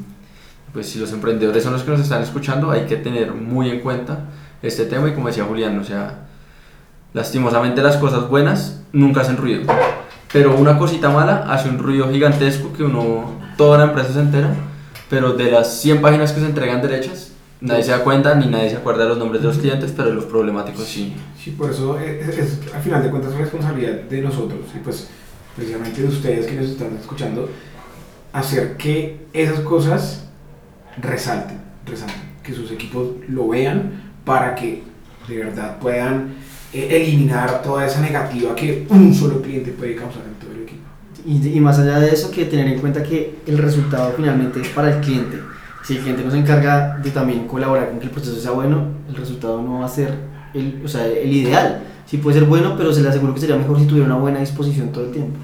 pues 0.73 0.89
si 0.89 0.99
los 0.99 1.13
emprendedores 1.13 1.63
son 1.63 1.75
los 1.75 1.83
que 1.83 1.91
nos 1.91 2.01
están 2.01 2.23
escuchando, 2.23 2.71
hay 2.71 2.87
que 2.87 2.97
tener 2.97 3.35
muy 3.35 3.69
en 3.69 3.81
cuenta 3.81 4.21
este 4.63 4.87
tema 4.87 5.11
y 5.11 5.13
como 5.13 5.27
decía 5.29 5.45
Julián, 5.45 5.79
o 5.79 5.85
sea, 5.85 6.21
lastimosamente 7.13 7.83
las 7.83 7.99
cosas 7.99 8.31
buenas 8.31 8.81
nunca 8.93 9.21
hacen 9.21 9.37
ruido, 9.37 9.71
pero 10.33 10.57
una 10.57 10.79
cosita 10.79 11.11
mala 11.11 11.45
hace 11.53 11.69
un 11.69 11.79
ruido 11.79 12.11
gigantesco 12.11 12.73
que 12.73 12.83
uno, 12.83 13.33
toda 13.59 13.77
la 13.77 13.85
empresa 13.85 14.15
se 14.15 14.21
entera, 14.21 14.55
pero 15.11 15.33
de 15.35 15.51
las 15.51 15.81
100 15.81 16.01
páginas 16.01 16.33
que 16.33 16.41
se 16.41 16.47
entregan 16.47 16.83
derechas, 16.83 17.33
nadie 17.61 17.83
se 17.85 17.91
da 17.93 18.03
cuenta 18.05 18.35
ni 18.35 18.47
nadie 18.47 18.71
se 18.71 18.77
acuerda 18.77 19.05
de 19.05 19.09
los 19.11 19.19
nombres 19.19 19.43
de 19.43 19.49
los 19.49 19.59
clientes, 19.59 19.93
pero 19.97 20.13
los 20.13 20.25
problemáticos 20.25 20.85
sí. 20.85 21.15
Sí, 21.43 21.51
por 21.53 21.71
eso 21.71 21.99
es, 21.99 22.29
es- 22.29 22.39
es, 22.39 22.75
al 22.75 22.83
final 22.83 23.03
de 23.03 23.11
cuentas 23.11 23.33
es 23.33 23.39
responsabilidad 23.39 23.93
de 23.93 24.21
nosotros 24.23 24.61
y 24.75 24.79
pues 24.79 25.09
precisamente 25.55 26.03
de 26.03 26.09
ustedes 26.09 26.47
que 26.47 26.55
nos 26.55 26.67
están 26.67 26.97
escuchando 27.01 27.49
hacer 28.33 28.77
que 28.77 29.27
esas 29.33 29.61
cosas 29.61 30.25
resalten, 31.01 31.59
resalten, 31.87 32.21
que 32.43 32.53
sus 32.53 32.71
equipos 32.71 33.09
lo 33.29 33.49
vean 33.49 34.13
para 34.25 34.55
que 34.55 34.83
de 35.29 35.37
verdad 35.39 35.79
puedan 35.79 36.35
eh, 36.73 36.89
eliminar 36.91 37.63
toda 37.63 37.87
esa 37.87 38.01
negativa 38.01 38.55
que 38.55 38.87
un 38.91 39.15
solo 39.15 39.41
cliente 39.41 39.71
puede 39.73 39.95
causar 39.97 40.23
en 40.27 40.35
todo. 40.35 40.56
Y, 41.27 41.49
y 41.49 41.61
más 41.61 41.79
allá 41.79 41.99
de 41.99 42.11
eso, 42.11 42.31
que 42.31 42.45
tener 42.45 42.69
en 42.69 42.79
cuenta 42.79 43.03
que 43.03 43.41
el 43.47 43.59
resultado 43.59 44.13
finalmente 44.17 44.61
es 44.61 44.69
para 44.69 44.95
el 44.95 45.01
cliente. 45.01 45.41
Si 45.85 45.97
el 45.97 46.01
cliente 46.01 46.25
no 46.25 46.31
se 46.31 46.39
encarga 46.39 46.99
de 46.99 47.11
también 47.11 47.47
colaborar 47.47 47.91
con 47.91 47.99
que 47.99 48.07
el 48.07 48.11
proceso 48.11 48.41
sea 48.41 48.53
bueno, 48.53 48.89
el 49.09 49.15
resultado 49.17 49.61
no 49.63 49.81
va 49.81 49.87
a 49.87 49.89
ser 49.89 50.15
el, 50.55 50.83
o 50.85 50.89
sea, 50.89 51.07
el 51.07 51.33
ideal. 51.33 51.83
Sí 52.07 52.19
puede 52.19 52.39
ser 52.39 52.49
bueno, 52.49 52.75
pero 52.77 52.93
se 52.93 53.03
le 53.03 53.09
aseguro 53.09 53.35
que 53.35 53.41
sería 53.41 53.57
mejor 53.57 53.79
si 53.79 53.87
tuviera 53.87 54.07
una 54.07 54.17
buena 54.17 54.41
disposición 54.41 54.91
todo 54.91 55.05
el 55.05 55.13
tiempo. 55.13 55.39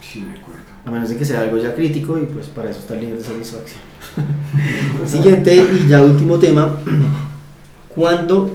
Sí, 0.00 0.20
de 0.20 0.38
acuerdo. 0.38 0.60
A 0.84 0.90
menos 0.90 1.08
de 1.08 1.16
que 1.16 1.24
sea 1.24 1.40
algo 1.40 1.58
ya 1.58 1.74
crítico 1.74 2.18
y 2.18 2.22
pues 2.22 2.46
para 2.48 2.70
eso 2.70 2.80
está 2.80 2.96
nivel 2.96 3.18
de 3.18 3.24
satisfacción. 3.24 3.80
Siguiente 5.06 5.54
y 5.56 5.88
ya 5.88 6.02
último 6.02 6.38
tema. 6.38 6.76
¿Cuándo, 7.88 8.50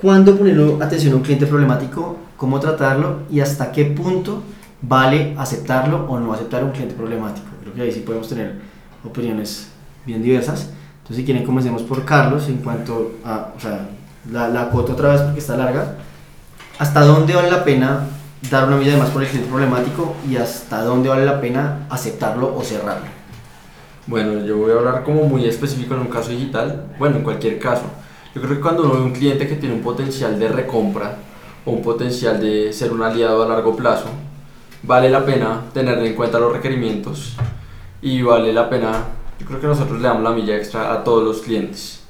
¿Cuándo 0.00 0.36
ponerle 0.36 0.76
atención 0.80 1.14
a 1.14 1.16
un 1.16 1.22
cliente 1.22 1.46
problemático? 1.46 2.16
¿Cómo 2.36 2.60
tratarlo? 2.60 3.20
¿Y 3.30 3.40
hasta 3.40 3.72
qué 3.72 3.84
punto 3.86 4.42
vale 4.82 5.34
aceptarlo 5.38 6.06
o 6.08 6.18
no 6.18 6.32
aceptar 6.32 6.64
un 6.64 6.70
cliente 6.70 6.94
problemático? 6.94 7.46
Creo 7.60 7.74
que 7.74 7.82
ahí 7.82 7.92
sí 7.92 8.00
podemos 8.00 8.28
tener 8.28 8.60
opiniones 9.04 9.68
bien 10.06 10.22
diversas. 10.22 10.70
Entonces 10.98 11.16
si 11.16 11.24
quieren 11.24 11.44
comencemos 11.44 11.82
por 11.82 12.04
Carlos 12.04 12.48
en 12.48 12.58
cuanto 12.58 13.12
a, 13.24 13.52
o 13.56 13.60
sea, 13.60 13.88
la, 14.30 14.48
la 14.48 14.70
cuota 14.70 14.92
otra 14.92 15.10
vez 15.10 15.22
porque 15.22 15.40
está 15.40 15.56
larga. 15.56 15.96
¿Hasta 16.78 17.00
dónde 17.04 17.34
vale 17.34 17.50
la 17.50 17.64
pena 17.64 18.06
dar 18.50 18.66
una 18.66 18.76
milla 18.76 18.92
de 18.92 18.98
más 18.98 19.10
por 19.10 19.22
el 19.22 19.28
cliente 19.28 19.50
problemático 19.50 20.14
y 20.28 20.36
hasta 20.36 20.82
dónde 20.82 21.08
vale 21.08 21.26
la 21.26 21.40
pena 21.40 21.86
aceptarlo 21.90 22.56
o 22.56 22.62
cerrarlo? 22.62 23.06
Bueno, 24.06 24.44
yo 24.44 24.56
voy 24.56 24.72
a 24.72 24.74
hablar 24.76 25.04
como 25.04 25.24
muy 25.24 25.44
específico 25.44 25.94
en 25.94 26.00
un 26.00 26.06
caso 26.06 26.30
digital, 26.30 26.86
bueno, 26.98 27.16
en 27.16 27.22
cualquier 27.22 27.58
caso. 27.58 27.84
Yo 28.34 28.40
creo 28.40 28.54
que 28.54 28.60
cuando 28.60 28.84
uno 28.84 28.94
ve 28.94 29.02
un 29.02 29.12
cliente 29.12 29.46
que 29.46 29.56
tiene 29.56 29.74
un 29.74 29.82
potencial 29.82 30.38
de 30.38 30.48
recompra 30.48 31.16
o 31.64 31.72
un 31.72 31.82
potencial 31.82 32.40
de 32.40 32.72
ser 32.72 32.92
un 32.92 33.02
aliado 33.02 33.42
a 33.42 33.48
largo 33.48 33.76
plazo, 33.76 34.06
vale 34.82 35.10
la 35.10 35.24
pena 35.24 35.62
tener 35.72 35.98
en 35.98 36.14
cuenta 36.14 36.38
los 36.38 36.52
requerimientos 36.52 37.36
y 38.02 38.22
vale 38.22 38.52
la 38.52 38.68
pena, 38.70 39.04
yo 39.38 39.46
creo 39.46 39.60
que 39.60 39.66
nosotros 39.66 40.00
le 40.00 40.08
damos 40.08 40.22
la 40.22 40.30
milla 40.30 40.56
extra 40.56 40.92
a 40.92 41.04
todos 41.04 41.24
los 41.24 41.42
clientes. 41.42 42.00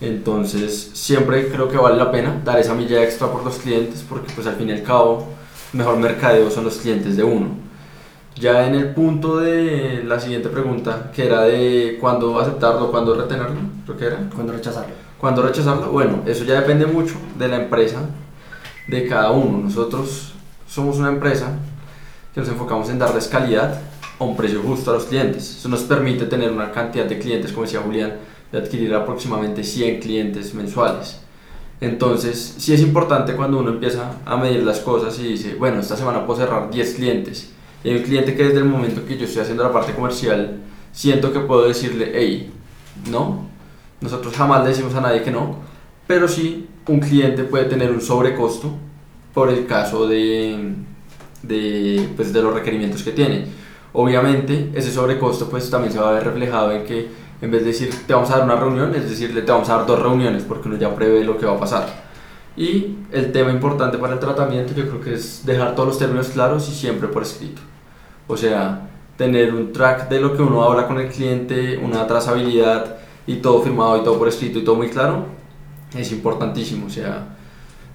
Entonces, 0.00 0.90
siempre 0.94 1.48
creo 1.48 1.68
que 1.68 1.76
vale 1.76 1.96
la 1.96 2.10
pena 2.10 2.40
dar 2.44 2.58
esa 2.58 2.74
milla 2.74 3.02
extra 3.02 3.30
por 3.30 3.44
los 3.44 3.58
clientes 3.58 4.04
porque 4.08 4.32
pues 4.34 4.46
al 4.46 4.56
fin 4.56 4.68
y 4.70 4.72
al 4.72 4.82
cabo, 4.82 5.28
mejor 5.72 5.98
mercadeo 5.98 6.50
son 6.50 6.64
los 6.64 6.78
clientes 6.78 7.16
de 7.16 7.22
uno. 7.22 7.48
Ya 8.36 8.66
en 8.66 8.74
el 8.74 8.94
punto 8.94 9.38
de 9.38 10.02
la 10.04 10.18
siguiente 10.18 10.48
pregunta, 10.48 11.10
que 11.14 11.26
era 11.26 11.42
de 11.42 11.98
cuándo 12.00 12.38
aceptarlo, 12.40 12.90
cuándo 12.90 13.14
retenerlo, 13.14 13.60
creo 13.84 13.96
que 13.98 14.04
era. 14.06 14.30
¿Cuándo 14.34 14.52
rechazarlo? 14.54 14.94
¿Cuándo 15.18 15.42
rechazarlo? 15.42 15.90
Bueno, 15.92 16.22
eso 16.26 16.44
ya 16.44 16.54
depende 16.54 16.86
mucho 16.86 17.16
de 17.38 17.48
la 17.48 17.56
empresa, 17.56 17.98
de 18.88 19.06
cada 19.06 19.32
uno. 19.32 19.58
Nosotros 19.58 20.32
somos 20.66 20.96
una 20.98 21.10
empresa 21.10 21.52
que 22.34 22.40
nos 22.40 22.48
enfocamos 22.48 22.88
en 22.90 22.98
darles 22.98 23.28
calidad 23.28 23.80
a 24.18 24.24
un 24.24 24.36
precio 24.36 24.62
justo 24.62 24.90
a 24.90 24.94
los 24.94 25.04
clientes. 25.04 25.58
Eso 25.58 25.68
nos 25.68 25.82
permite 25.82 26.26
tener 26.26 26.52
una 26.52 26.70
cantidad 26.70 27.06
de 27.06 27.18
clientes, 27.18 27.52
como 27.52 27.64
decía 27.64 27.80
Julián, 27.80 28.14
de 28.52 28.58
adquirir 28.58 28.94
aproximadamente 28.94 29.64
100 29.64 30.00
clientes 30.00 30.54
mensuales. 30.54 31.20
Entonces, 31.80 32.56
sí 32.58 32.74
es 32.74 32.82
importante 32.82 33.34
cuando 33.34 33.58
uno 33.58 33.70
empieza 33.70 34.16
a 34.26 34.36
medir 34.36 34.62
las 34.62 34.80
cosas 34.80 35.18
y 35.18 35.24
dice, 35.24 35.54
bueno, 35.54 35.80
esta 35.80 35.96
semana 35.96 36.26
puedo 36.26 36.40
cerrar 36.40 36.70
10 36.70 36.94
clientes. 36.94 37.50
Y 37.82 37.88
hay 37.88 37.96
un 37.96 38.02
cliente 38.02 38.36
que 38.36 38.44
desde 38.44 38.58
el 38.58 38.66
momento 38.66 39.06
que 39.06 39.16
yo 39.16 39.24
estoy 39.24 39.42
haciendo 39.42 39.62
la 39.62 39.72
parte 39.72 39.94
comercial, 39.94 40.58
siento 40.92 41.32
que 41.32 41.40
puedo 41.40 41.66
decirle, 41.66 42.12
hey, 42.14 42.52
no. 43.10 43.48
Nosotros 44.02 44.34
jamás 44.34 44.62
le 44.62 44.70
decimos 44.70 44.94
a 44.94 45.00
nadie 45.00 45.22
que 45.22 45.30
no, 45.30 45.56
pero 46.06 46.28
sí 46.28 46.68
un 46.86 47.00
cliente 47.00 47.44
puede 47.44 47.64
tener 47.66 47.90
un 47.90 48.00
sobrecosto 48.00 48.72
por 49.32 49.48
el 49.48 49.66
caso 49.66 50.06
de, 50.06 50.74
de, 51.42 52.08
pues, 52.16 52.32
de 52.32 52.42
los 52.42 52.54
requerimientos 52.54 53.02
que 53.02 53.12
tiene. 53.12 53.46
Obviamente, 53.92 54.70
ese 54.74 54.92
sobrecosto 54.92 55.48
pues 55.48 55.68
también 55.68 55.92
se 55.92 55.98
va 55.98 56.10
a 56.10 56.12
ver 56.12 56.24
reflejado 56.24 56.72
en 56.72 56.84
que 56.84 57.08
en 57.42 57.50
vez 57.50 57.62
de 57.62 57.68
decir 57.68 57.90
te 58.06 58.12
vamos 58.12 58.30
a 58.30 58.36
dar 58.36 58.44
una 58.44 58.56
reunión, 58.56 58.94
es 58.94 59.08
decirle 59.08 59.42
te 59.42 59.50
vamos 59.50 59.68
a 59.68 59.78
dar 59.78 59.86
dos 59.86 60.00
reuniones 60.00 60.44
porque 60.44 60.68
uno 60.68 60.76
ya 60.76 60.94
prevé 60.94 61.24
lo 61.24 61.38
que 61.38 61.46
va 61.46 61.54
a 61.54 61.60
pasar. 61.60 61.86
Y 62.56 62.96
el 63.12 63.32
tema 63.32 63.50
importante 63.50 63.98
para 63.98 64.14
el 64.14 64.20
tratamiento 64.20 64.74
yo 64.74 64.88
creo 64.88 65.00
que 65.00 65.14
es 65.14 65.44
dejar 65.46 65.74
todos 65.74 65.88
los 65.88 65.98
términos 65.98 66.28
claros 66.28 66.68
y 66.68 66.72
siempre 66.72 67.08
por 67.08 67.22
escrito. 67.22 67.62
O 68.26 68.36
sea, 68.36 68.88
tener 69.16 69.54
un 69.54 69.72
track 69.72 70.08
de 70.08 70.20
lo 70.20 70.36
que 70.36 70.42
uno 70.42 70.62
habla 70.62 70.86
con 70.86 71.00
el 71.00 71.08
cliente, 71.08 71.78
una 71.78 72.06
trazabilidad 72.06 72.96
y 73.26 73.36
todo 73.36 73.62
firmado 73.62 73.98
y 73.98 74.04
todo 74.04 74.18
por 74.18 74.28
escrito 74.28 74.58
y 74.58 74.64
todo 74.64 74.76
muy 74.76 74.88
claro, 74.88 75.26
es 75.94 76.12
importantísimo. 76.12 76.86
O 76.86 76.90
sea, 76.90 77.36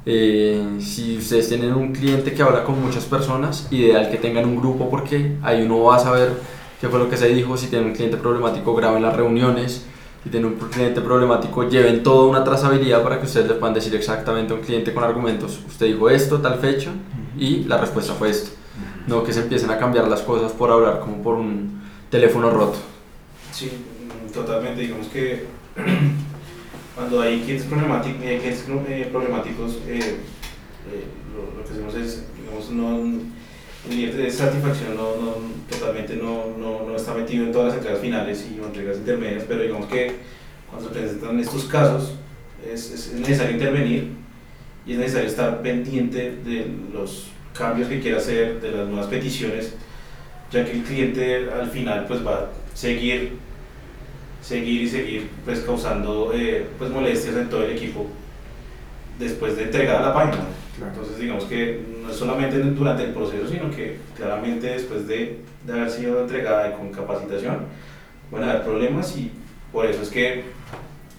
eh, 0.05 0.63
si 0.79 1.17
ustedes 1.17 1.49
tienen 1.49 1.73
un 1.73 1.91
cliente 1.91 2.33
que 2.33 2.43
habla 2.43 2.63
con 2.63 2.81
muchas 2.81 3.05
personas, 3.05 3.67
ideal 3.71 4.09
que 4.09 4.17
tengan 4.17 4.45
un 4.45 4.57
grupo 4.57 4.89
porque 4.89 5.37
ahí 5.41 5.63
uno 5.63 5.83
va 5.83 5.95
a 5.95 5.99
saber 5.99 6.33
qué 6.79 6.87
fue 6.87 6.99
lo 6.99 7.09
que 7.09 7.17
se 7.17 7.27
dijo, 7.29 7.57
si 7.57 7.67
tienen 7.67 7.89
un 7.89 7.95
cliente 7.95 8.17
problemático, 8.17 8.75
graben 8.75 9.01
las 9.01 9.15
reuniones, 9.15 9.85
si 10.23 10.29
tienen 10.29 10.51
un 10.51 10.69
cliente 10.69 11.01
problemático, 11.01 11.67
lleven 11.67 12.03
toda 12.03 12.27
una 12.27 12.43
trazabilidad 12.43 13.03
para 13.03 13.19
que 13.19 13.25
ustedes 13.25 13.47
le 13.47 13.55
puedan 13.55 13.73
decir 13.73 13.95
exactamente 13.95 14.53
a 14.53 14.57
un 14.57 14.61
cliente 14.61 14.93
con 14.93 15.03
argumentos, 15.03 15.59
usted 15.67 15.87
dijo 15.87 16.09
esto, 16.09 16.39
tal 16.39 16.59
fecha, 16.59 16.91
y 17.37 17.63
la 17.63 17.77
respuesta 17.77 18.13
fue 18.13 18.29
esto. 18.29 18.51
No 19.07 19.23
que 19.23 19.33
se 19.33 19.41
empiecen 19.41 19.69
a 19.69 19.77
cambiar 19.77 20.07
las 20.07 20.21
cosas 20.21 20.51
por 20.51 20.71
hablar 20.71 20.99
como 20.99 21.21
por 21.21 21.35
un 21.35 21.81
teléfono 22.09 22.49
roto. 22.49 22.77
Sí, 23.51 23.71
totalmente. 24.33 24.81
Digamos 24.81 25.07
que 25.07 25.45
cuando 26.95 27.21
hay 27.21 27.41
clientes 27.41 27.67
problemáticos, 27.67 28.21
clientes 28.21 28.63
eh, 28.87 29.09
problemáticos 29.11 29.73
eh, 29.87 29.99
eh, 29.99 31.03
lo, 31.35 31.63
que 31.63 31.69
hacemos 31.69 31.93
es, 31.95 32.23
digamos, 32.39 32.69
no, 32.69 33.19
el 33.89 33.97
nivel 33.97 34.17
de 34.17 34.31
satisfacción 34.31 34.95
no, 34.95 35.13
totalmente 35.69 36.15
no, 36.15 36.57
no, 36.57 36.87
no, 36.87 36.95
está 36.95 37.13
metido 37.13 37.45
en 37.45 37.51
todas 37.51 37.67
las 37.67 37.77
entregas 37.77 37.99
finales 37.99 38.47
y 38.49 38.63
entregas 38.63 38.97
intermedias, 38.97 39.43
pero 39.45 39.61
digamos 39.61 39.87
que 39.87 40.15
cuando 40.69 40.87
se 40.87 40.95
presentan 40.95 41.39
estos 41.39 41.65
casos 41.65 42.15
es, 42.65 42.91
es 42.91 43.13
necesario 43.13 43.53
intervenir 43.53 44.11
y 44.87 44.93
es 44.93 44.97
necesario 44.97 45.27
estar 45.27 45.61
pendiente 45.61 46.37
de 46.43 46.71
los 46.93 47.27
cambios 47.53 47.89
que 47.89 47.99
quiera 47.99 48.17
hacer, 48.17 48.61
de 48.61 48.71
las 48.71 48.87
nuevas 48.87 49.07
peticiones, 49.07 49.73
ya 50.49 50.63
que 50.63 50.71
el 50.71 50.83
cliente 50.83 51.49
al 51.49 51.69
final 51.69 52.05
pues 52.07 52.25
va 52.25 52.35
a 52.35 52.49
seguir 52.73 53.33
seguir 54.45 54.83
y 54.83 54.87
seguir 54.87 55.29
pues 55.43 55.61
causando 55.61 56.31
eh, 56.33 56.67
pues 56.77 56.91
molestias 56.91 57.35
en 57.35 57.49
todo 57.49 57.63
el 57.63 57.71
equipo 57.71 58.05
después 59.17 59.57
de 59.57 59.63
entregar 59.63 60.01
la 60.01 60.13
página. 60.13 60.43
Entonces 60.77 61.17
digamos 61.17 61.45
que 61.45 61.81
no 62.03 62.11
es 62.11 62.15
solamente 62.15 62.59
durante 62.59 63.05
el 63.05 63.13
proceso, 63.13 63.47
sino 63.47 63.71
que 63.71 63.97
claramente 64.15 64.67
después 64.67 65.07
de, 65.07 65.39
de 65.65 65.73
haber 65.73 65.89
sido 65.89 66.21
entregada 66.21 66.69
y 66.69 66.73
con 66.73 66.91
capacitación 66.91 67.59
van 68.31 68.43
a 68.43 68.51
haber 68.51 68.63
problemas 68.63 69.17
y 69.17 69.31
por 69.71 69.85
eso 69.85 70.01
es 70.01 70.09
que 70.09 70.43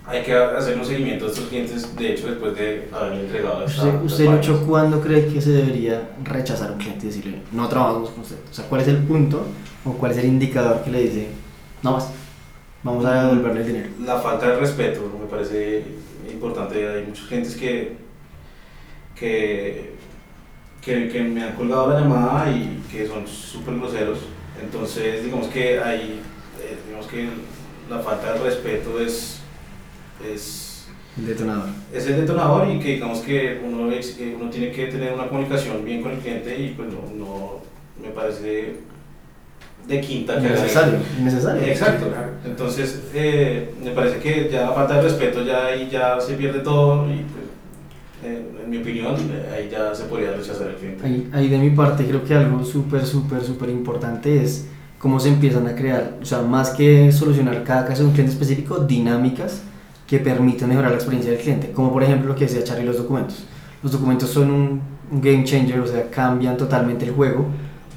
hay 0.07 0.23
que 0.23 0.33
hacer 0.33 0.79
un 0.79 0.85
seguimiento 0.85 1.25
de 1.25 1.33
estos 1.33 1.47
clientes, 1.47 1.97
de 1.97 2.13
hecho, 2.13 2.29
después 2.29 2.55
de 2.55 2.89
haber 2.93 3.19
entregado 3.19 3.65
¿Usted, 3.65 4.03
usted 4.05 4.31
Lucho, 4.31 4.65
cuándo 4.65 5.01
cree 5.01 5.27
que 5.27 5.41
se 5.41 5.51
debería 5.51 6.11
rechazar 6.23 6.69
a 6.69 6.73
un 6.75 6.79
cliente 6.79 7.07
y 7.07 7.09
decirle, 7.09 7.43
no 7.51 7.69
trabajamos 7.69 8.11
con 8.11 8.21
usted? 8.21 8.37
O 8.49 8.55
sea, 8.55 8.67
¿cuál 8.67 8.83
es 8.83 8.89
el 8.89 8.99
punto 8.99 9.45
o 9.85 9.95
cuál 9.95 10.13
es 10.13 10.19
el 10.19 10.27
indicador 10.27 10.85
que 10.85 10.93
le 10.93 11.03
dice, 11.03 11.27
no 11.83 11.93
más? 11.93 12.09
Vamos 12.87 13.05
a 13.05 13.25
devolverle 13.25 13.61
el 13.63 13.67
dinero. 13.67 13.89
La 14.05 14.21
falta 14.21 14.47
de 14.47 14.61
respeto 14.61 15.19
me 15.21 15.27
parece 15.27 15.83
importante. 16.31 16.89
Hay 16.89 17.05
muchos 17.05 17.27
clientes 17.27 17.57
que, 17.57 17.97
que, 19.17 19.95
que, 20.81 21.09
que 21.09 21.21
me 21.25 21.43
han 21.43 21.57
colgado 21.57 21.93
la 21.93 21.99
llamada 21.99 22.49
y 22.49 22.81
que 22.89 23.05
son 23.09 23.27
súper 23.27 23.75
groseros. 23.75 24.21
Entonces, 24.63 25.25
digamos 25.25 25.49
que 25.49 25.81
hay, 25.81 26.21
eh, 26.63 26.77
digamos 26.87 27.09
que 27.09 27.29
la 27.91 27.99
falta 27.99 28.35
de 28.35 28.39
respeto 28.39 29.01
es, 29.01 29.41
es 30.25 30.87
el 31.19 31.27
detonador. 31.27 31.71
Es 31.93 32.07
el 32.07 32.21
detonador 32.21 32.69
y 32.69 32.79
que 32.79 32.93
digamos 32.95 33.19
que 33.19 33.63
uno, 33.65 33.89
uno 33.89 34.51
tiene 34.51 34.71
que 34.71 34.87
tener 34.87 35.13
una 35.13 35.27
comunicación 35.27 35.85
bien 35.85 36.03
con 36.03 36.13
el 36.13 36.19
cliente 36.19 36.57
y 36.57 36.69
pues 36.69 36.89
no, 36.89 37.01
no 37.17 37.61
me 38.01 38.11
parece 38.11 38.77
de 39.87 40.01
quinta 40.01 40.41
que 40.41 40.49
necesario, 40.49 40.95
necesario. 41.23 41.63
Exacto. 41.63 42.07
Entonces, 42.45 43.03
eh, 43.15 43.73
me 43.85 43.93
parece 43.93 44.19
que 44.19 44.49
ya 44.51 44.73
falta 44.73 44.95
de 44.95 45.03
respeto 45.03 45.45
ya 45.45 45.67
ahí 45.67 45.89
ya 45.91 46.21
se 46.21 46.35
pierde 46.35 46.61
todo 46.61 47.07
y 47.07 47.19
pues, 47.19 47.45
eh, 48.25 48.43
en 48.65 48.71
mi 48.71 48.79
opinión 48.79 49.15
ahí 49.55 49.69
ya 49.71 49.95
se 49.95 50.05
podría 50.05 50.33
rechazar 50.33 50.69
el 50.69 50.75
cliente. 50.75 51.07
Ahí, 51.07 51.31
ahí 51.33 51.49
de 51.49 51.59
mi 51.59 51.71
parte 51.71 52.05
creo 52.05 52.25
que 52.25 52.35
algo 52.35 52.65
súper, 52.65 53.07
súper, 53.07 53.43
súper 53.43 53.69
importante 53.69 54.43
es 54.43 54.67
cómo 54.99 55.21
se 55.21 55.29
empiezan 55.29 55.67
a 55.69 55.77
crear, 55.77 56.15
o 56.21 56.25
sea, 56.25 56.43
más 56.43 56.71
que 56.71 57.13
solucionar 57.13 57.63
cada 57.63 57.87
caso 57.87 58.03
de 58.03 58.09
un 58.09 58.15
cliente 58.15 58.33
específico, 58.33 58.79
dinámicas 58.79 59.63
que 60.07 60.19
permitan 60.19 60.69
mejorar 60.69 60.91
la 60.91 60.97
experiencia 60.97 61.33
del 61.33 61.41
cliente, 61.41 61.71
como 61.71 61.93
por 61.93 62.03
ejemplo 62.03 62.29
lo 62.29 62.35
que 62.35 62.47
decía 62.47 62.65
Charlie 62.65 62.87
los 62.87 62.99
documentos. 62.99 63.45
Los 63.83 63.93
documentos 63.93 64.31
son 64.31 64.51
un, 64.51 64.81
un 65.13 65.21
game 65.21 65.45
changer, 65.45 65.79
o 65.79 65.87
sea, 65.87 66.11
cambian 66.11 66.57
totalmente 66.57 67.05
el 67.05 67.13
juego 67.13 67.47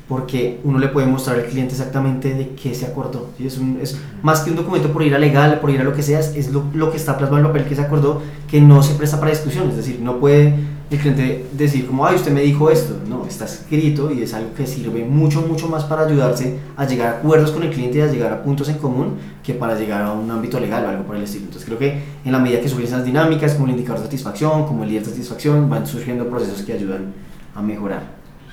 porque 0.10 0.60
uno 0.63 0.80
le 0.80 0.88
puede 0.88 1.06
mostrar 1.06 1.38
al 1.38 1.45
cliente 1.45 1.76
exactamente 1.76 2.34
de 2.34 2.50
qué 2.56 2.74
se 2.74 2.88
acordó. 2.88 3.30
Es, 3.39 3.60
es, 3.80 4.00
más 4.24 4.41
que 4.41 4.50
un 4.50 4.56
documento 4.56 4.91
por 4.91 5.04
ir 5.04 5.13
a 5.13 5.19
legal, 5.19 5.60
por 5.60 5.69
ir 5.69 5.80
a 5.80 5.84
lo 5.84 5.93
que 5.93 6.02
sea, 6.02 6.19
es 6.19 6.52
lo, 6.52 6.63
lo, 6.74 6.89
que 6.89 6.98
está 6.98 7.15
plasmado 7.15 7.39
en 7.39 7.45
el 7.45 7.52
papel 7.52 7.69
que 7.69 7.76
se 7.76 7.82
acordó, 7.82 8.24
que 8.50 8.60
no 8.60 8.82
se 8.82 8.95
presta 8.95 9.19
para 9.19 9.30
discusión. 9.30 9.69
Es 9.69 9.78
decir, 9.78 10.00
no 10.02 10.19
puede 10.19 10.56
el 10.89 10.98
cliente 10.98 11.45
decir 11.54 11.86
como, 11.86 12.08
ay, 12.08 12.15
usted 12.15 12.32
me 12.32 12.41
dijo 12.41 12.72
esto. 12.72 12.98
No, 13.08 13.28
está 13.28 13.45
escrito 13.45 14.12
y 14.12 14.24
es 14.24 14.34
algo 14.34 14.52
que 14.56 14.65
sirve 14.65 15.06
mucho, 15.06 15.41
mucho 15.41 15.67
más 15.67 15.84
para 15.84 16.08
ayudarse 16.08 16.58
a 16.76 16.88
llegar 16.88 17.13
a 17.13 17.17
acuerdos 17.19 17.52
con 17.52 17.62
el 17.62 17.69
cliente 17.69 18.00
y 18.00 18.02
a 18.02 18.08
llegar 18.08 18.34
a 18.34 18.41
puntos 18.41 18.67
en 18.69 18.80
común 18.80 19.17
que 19.43 19.54
para 19.54 19.78
llegar 19.78 20.02
a 20.02 20.13
un 20.13 20.32
ámbito 20.32 20.60
legal 20.60 20.86
o 20.86 20.89
algo 20.89 21.04
por 21.04 21.17
el 21.17 21.24
estilo. 21.24 21.45
Entonces 21.45 21.67
creo 21.67 21.78
que 21.78 22.02
en 22.26 22.32
la 22.32 22.39
medida 22.39 22.62
que 22.62 22.67
surgen 22.67 22.88
esas 22.88 23.06
dinámicas, 23.06 23.54
como 23.54 23.65
el 23.65 23.74
indicador 23.74 24.00
de 24.00 24.06
satisfacción, 24.06 24.65
como 24.65 24.82
el 24.82 24.89
líder 24.89 25.04
de 25.04 25.12
satisfacción, 25.12 25.69
van 25.69 25.86
surgiendo 25.86 26.28
procesos 26.28 26.63
que 26.63 26.74
ayudan 26.74 27.13
a 27.54 27.62
mejorar. 27.62 28.02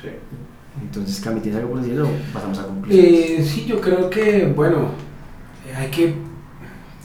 Sí. 0.03 0.09
Entonces, 0.80 1.20
Cami, 1.20 1.40
¿tienes 1.40 1.60
algo 1.60 1.72
por 1.72 1.82
decir 1.82 2.00
o 2.00 2.08
pasamos 2.32 2.58
a 2.58 2.66
concluir? 2.66 3.04
Eh, 3.04 3.44
sí, 3.44 3.64
yo 3.66 3.80
creo 3.80 4.10
que, 4.10 4.52
bueno, 4.54 4.90
hay 5.76 5.88
que, 5.88 6.14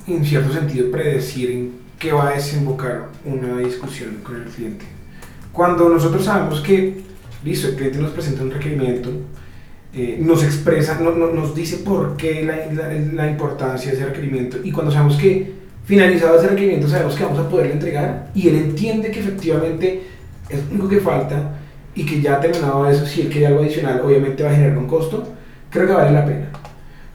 en 0.07 0.25
cierto 0.25 0.53
sentido, 0.53 0.91
predecir 0.91 1.51
en 1.51 1.71
qué 1.97 2.11
va 2.11 2.29
a 2.29 2.33
desembocar 2.33 3.09
una 3.25 3.57
discusión 3.57 4.17
con 4.23 4.41
el 4.41 4.45
cliente. 4.45 4.85
Cuando 5.51 5.89
nosotros 5.89 6.25
sabemos 6.25 6.61
que, 6.61 7.01
listo, 7.43 7.67
el 7.67 7.75
cliente 7.75 7.99
nos 7.99 8.11
presenta 8.11 8.43
un 8.43 8.51
requerimiento, 8.51 9.11
eh, 9.93 10.17
nos 10.21 10.43
expresa, 10.43 10.99
no, 11.01 11.11
no, 11.11 11.31
nos 11.31 11.53
dice 11.53 11.77
por 11.77 12.15
qué 12.15 12.43
la, 12.43 12.73
la, 12.73 12.93
la, 12.93 13.29
importancia 13.29 13.91
de 13.91 13.97
ese 13.97 14.05
requerimiento 14.05 14.57
y 14.63 14.71
cuando 14.71 14.89
sabemos 14.89 15.17
que 15.17 15.51
finalizado 15.83 16.39
ese 16.39 16.47
requerimiento 16.47 16.87
sabemos 16.87 17.13
que 17.15 17.23
vamos 17.25 17.39
a 17.39 17.49
poderle 17.49 17.73
entregar 17.73 18.31
y 18.33 18.47
él 18.47 18.55
entiende 18.55 19.11
que 19.11 19.19
efectivamente 19.19 20.03
es 20.47 20.63
lo 20.63 20.71
único 20.71 20.87
que 20.87 21.01
falta, 21.01 21.59
y 21.95 22.05
que 22.05 22.21
ya 22.21 22.39
terminado 22.39 22.89
eso, 22.89 23.05
si 23.05 23.21
él 23.21 23.29
quiere 23.29 23.47
algo 23.47 23.61
adicional, 23.61 24.01
obviamente 24.03 24.43
va 24.43 24.49
a 24.49 24.55
generar 24.55 24.77
un 24.77 24.87
costo, 24.87 25.23
creo 25.69 25.87
que 25.87 25.93
vale 25.93 26.11
la 26.11 26.25
pena. 26.25 26.49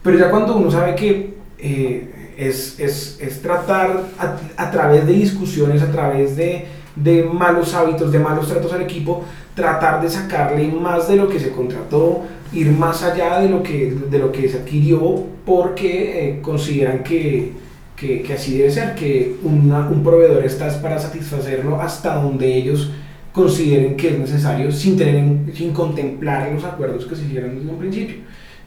Pero 0.03 0.17
ya 0.17 0.29
cuando 0.29 0.55
uno 0.55 0.69
sabe 0.69 0.95
que 0.95 1.35
eh, 1.57 2.33
es, 2.37 2.79
es, 2.79 3.17
es, 3.19 3.41
tratar 3.41 4.03
a, 4.19 4.37
a, 4.63 4.71
través 4.71 5.07
de 5.07 5.13
discusiones, 5.13 5.81
a 5.81 5.91
través 5.91 6.37
de, 6.37 6.65
de, 6.95 7.23
malos 7.23 7.73
hábitos, 7.73 8.11
de 8.11 8.19
malos 8.19 8.47
tratos 8.47 8.71
al 8.73 8.83
equipo, 8.83 9.23
tratar 9.55 10.01
de 10.01 10.09
sacarle 10.09 10.67
más 10.67 11.07
de 11.07 11.15
lo 11.15 11.27
que 11.27 11.39
se 11.39 11.49
contrató, 11.51 12.25
ir 12.53 12.71
más 12.71 13.01
allá 13.03 13.39
de 13.39 13.49
lo 13.49 13.63
que, 13.63 13.91
de 14.09 14.19
lo 14.19 14.31
que 14.31 14.47
se 14.47 14.59
adquirió, 14.59 15.23
porque 15.45 16.29
eh, 16.29 16.41
consideran 16.41 17.03
que, 17.03 17.53
que, 17.95 18.21
que, 18.21 18.33
así 18.33 18.59
debe 18.59 18.69
ser, 18.69 18.93
que 18.93 19.37
una, 19.43 19.89
un 19.89 20.03
proveedor 20.03 20.45
está 20.45 20.69
para 20.79 20.99
satisfacerlo 20.99 21.81
hasta 21.81 22.13
donde 22.15 22.55
ellos 22.55 22.91
consideren 23.37 23.95
que 23.95 24.09
es 24.09 24.19
necesario 24.19 24.71
sin, 24.71 24.97
tener, 24.97 25.55
sin 25.55 25.71
contemplar 25.71 26.51
los 26.51 26.63
acuerdos 26.65 27.05
que 27.05 27.15
se 27.15 27.25
hicieron 27.25 27.55
desde 27.55 27.69
un 27.69 27.77
principio. 27.77 28.15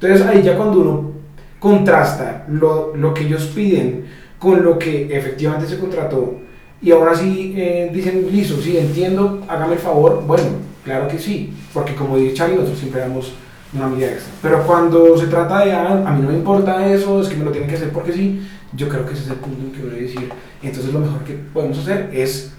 Entonces 0.00 0.26
ahí 0.26 0.42
ya 0.42 0.56
cuando 0.56 0.80
uno 0.80 1.12
contrasta 1.58 2.46
lo, 2.48 2.96
lo 2.96 3.12
que 3.12 3.24
ellos 3.24 3.46
piden 3.54 4.04
con 4.38 4.64
lo 4.64 4.78
que 4.78 5.14
efectivamente 5.14 5.66
se 5.66 5.78
contrató 5.78 6.38
y 6.80 6.92
ahora 6.92 7.14
sí 7.14 7.52
eh, 7.56 7.90
dicen, 7.92 8.26
listo, 8.32 8.56
sí, 8.56 8.78
entiendo, 8.78 9.42
hágame 9.48 9.74
el 9.74 9.80
favor, 9.80 10.24
bueno, 10.26 10.44
claro 10.82 11.08
que 11.08 11.18
sí, 11.18 11.52
porque 11.74 11.94
como 11.94 12.16
dice 12.16 12.34
Charlie, 12.34 12.54
nosotros 12.54 12.78
siempre 12.78 13.02
damos 13.02 13.34
una 13.74 13.88
medida 13.88 14.12
extra. 14.12 14.32
Pero 14.40 14.66
cuando 14.66 15.18
se 15.18 15.26
trata 15.26 15.64
de, 15.64 15.72
ah, 15.72 16.04
a 16.06 16.12
mí 16.14 16.22
no 16.22 16.28
me 16.28 16.38
importa 16.38 16.86
eso, 16.90 17.20
es 17.20 17.28
que 17.28 17.36
me 17.36 17.44
lo 17.44 17.50
tienen 17.50 17.68
que 17.68 17.76
hacer 17.76 17.90
porque 17.90 18.12
sí, 18.12 18.40
yo 18.72 18.88
creo 18.88 19.04
que 19.04 19.12
ese 19.12 19.24
es 19.24 19.30
el 19.30 19.36
punto 19.36 19.62
en 19.62 19.72
que 19.72 19.82
uno 19.82 19.90
debe 19.90 20.06
decir, 20.06 20.30
entonces 20.62 20.92
lo 20.92 21.00
mejor 21.00 21.22
que 21.24 21.34
podemos 21.52 21.78
hacer 21.78 22.08
es 22.14 22.54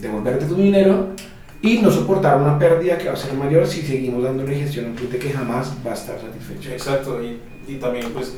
devolverte 0.00 0.46
tu 0.46 0.56
dinero 0.56 1.08
y 1.62 1.78
no 1.78 1.90
soportar 1.90 2.40
una 2.40 2.58
pérdida 2.58 2.98
que 2.98 3.06
va 3.08 3.14
a 3.14 3.16
ser 3.16 3.32
mayor 3.34 3.66
si 3.66 3.82
seguimos 3.82 4.22
dándole 4.22 4.54
gestión 4.54 4.86
a 4.86 4.88
un 4.88 4.94
cliente 4.94 5.18
que 5.18 5.30
jamás 5.30 5.74
va 5.84 5.92
a 5.92 5.94
estar 5.94 6.20
satisfecho. 6.20 6.70
Exacto, 6.70 7.22
y, 7.22 7.40
y 7.66 7.76
también 7.76 8.10
pues 8.12 8.36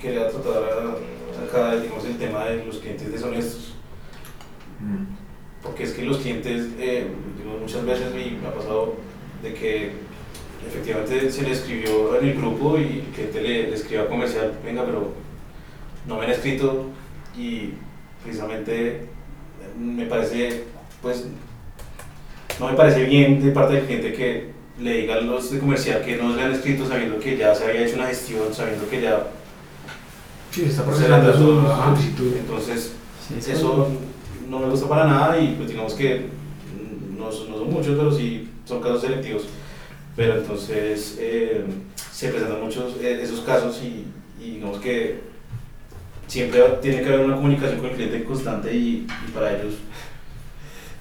quería 0.00 0.28
tratar 0.28 0.62
acá 1.44 1.76
digamos, 1.76 2.04
el 2.04 2.16
tema 2.16 2.44
de 2.46 2.64
los 2.64 2.78
clientes 2.78 3.10
deshonestos. 3.10 3.74
Porque 5.62 5.82
es 5.84 5.92
que 5.92 6.02
los 6.02 6.18
clientes, 6.18 6.68
eh, 6.78 7.08
muchas 7.60 7.84
veces 7.84 8.14
me 8.14 8.46
ha 8.46 8.54
pasado 8.54 8.94
de 9.42 9.54
que 9.54 9.92
efectivamente 10.66 11.30
se 11.30 11.42
le 11.42 11.52
escribió 11.52 12.18
en 12.18 12.28
el 12.28 12.36
grupo 12.36 12.78
y 12.78 13.04
que 13.14 13.24
te 13.24 13.40
le, 13.40 13.68
le 13.68 13.74
escriba 13.74 14.06
comercial, 14.06 14.52
venga, 14.64 14.84
pero 14.84 15.12
no 16.06 16.16
me 16.16 16.24
han 16.24 16.30
escrito 16.30 16.86
y 17.36 17.72
precisamente 18.22 19.06
me 19.78 20.06
parece, 20.06 20.64
pues, 21.02 21.24
no 22.60 22.68
me 22.70 22.76
parece 22.76 23.04
bien 23.04 23.44
de 23.44 23.50
parte 23.52 23.74
del 23.74 23.84
cliente 23.86 24.12
que 24.12 24.50
le 24.80 24.92
digan 25.02 25.18
a 25.18 25.20
los 25.22 25.50
de 25.50 25.58
comercial 25.58 26.02
que 26.04 26.16
no 26.16 26.34
le 26.34 26.42
han 26.42 26.52
escrito 26.52 26.86
sabiendo 26.86 27.18
que 27.18 27.36
ya 27.36 27.54
se 27.54 27.64
había 27.64 27.86
hecho 27.86 27.96
una 27.96 28.06
gestión, 28.06 28.52
sabiendo 28.52 28.88
que 28.88 29.00
ya 29.02 29.26
Sí, 30.50 30.62
está 30.64 30.82
se 30.82 30.88
procesando 30.88 31.32
su 31.34 31.66
solicitud. 31.66 32.32
Entonces, 32.38 32.92
Sí, 33.28 33.50
eso 33.50 33.88
no 34.48 34.58
me 34.60 34.66
gusta 34.70 34.88
para 34.88 35.04
nada 35.04 35.38
y 35.40 35.54
pues 35.56 35.68
digamos 35.68 35.94
que 35.94 36.26
no, 37.18 37.30
son- 37.32 37.50
no 37.50 37.58
son 37.58 37.70
muchos, 37.72 37.96
pero 37.98 38.12
sí 38.12 38.48
son 38.64 38.80
casos 38.80 39.00
selectivos. 39.02 39.42
Pero 40.14 40.36
entonces 40.38 41.16
eh, 41.20 41.64
se 42.12 42.28
presentan 42.28 42.62
muchos 42.62 42.94
eh, 43.02 43.18
esos 43.20 43.40
casos 43.40 43.80
y, 43.82 44.06
y 44.42 44.50
digamos 44.52 44.78
que 44.78 45.20
siempre 46.28 46.60
tiene 46.80 47.02
que 47.02 47.08
haber 47.08 47.20
una 47.26 47.34
comunicación 47.36 47.78
con 47.80 47.90
el 47.90 47.96
cliente 47.96 48.24
constante 48.24 48.72
y, 48.74 49.06
y 49.26 49.30
para 49.34 49.56
ellos 49.58 49.74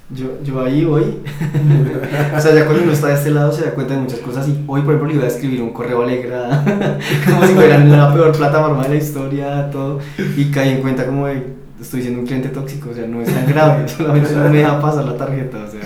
Yo, 0.10 0.38
yo 0.44 0.62
ahí 0.64 0.86
voy. 0.86 1.04
o 2.36 2.40
sea, 2.40 2.54
ya 2.54 2.66
cuando 2.66 2.84
uno 2.84 2.92
está 2.92 3.08
de 3.08 3.16
este 3.16 3.32
lado 3.32 3.52
se 3.52 3.66
da 3.66 3.72
cuenta 3.72 3.96
de 3.96 4.02
muchas 4.02 4.20
cosas. 4.20 4.48
Y 4.48 4.64
hoy, 4.68 4.82
por 4.82 4.94
ejemplo, 4.94 5.08
le 5.08 5.16
iba 5.16 5.24
a 5.24 5.28
escribir 5.28 5.62
un 5.64 5.74
correo 5.74 6.04
alegra, 6.04 6.64
como 7.26 7.46
si 7.46 7.54
fuera 7.54 7.80
la 7.84 8.14
peor 8.14 8.32
plataforma 8.32 8.84
de 8.84 8.90
la 8.90 8.96
historia, 8.96 9.70
todo. 9.72 10.00
Y 10.38 10.46
caí 10.52 10.70
en 10.70 10.82
cuenta 10.82 11.08
como 11.08 11.26
de, 11.26 11.44
estoy 11.82 12.02
siendo 12.04 12.20
un 12.20 12.28
cliente 12.28 12.50
tóxico, 12.50 12.92
o 12.92 12.94
sea, 12.94 13.08
no 13.08 13.22
es 13.22 13.34
tan 13.34 13.48
grave, 13.48 13.88
solamente 13.98 14.32
no 14.36 14.50
me 14.50 14.58
deja 14.60 14.80
pasar 14.80 15.06
la 15.06 15.18
tarjeta, 15.18 15.66
o 15.68 15.72
sea. 15.72 15.82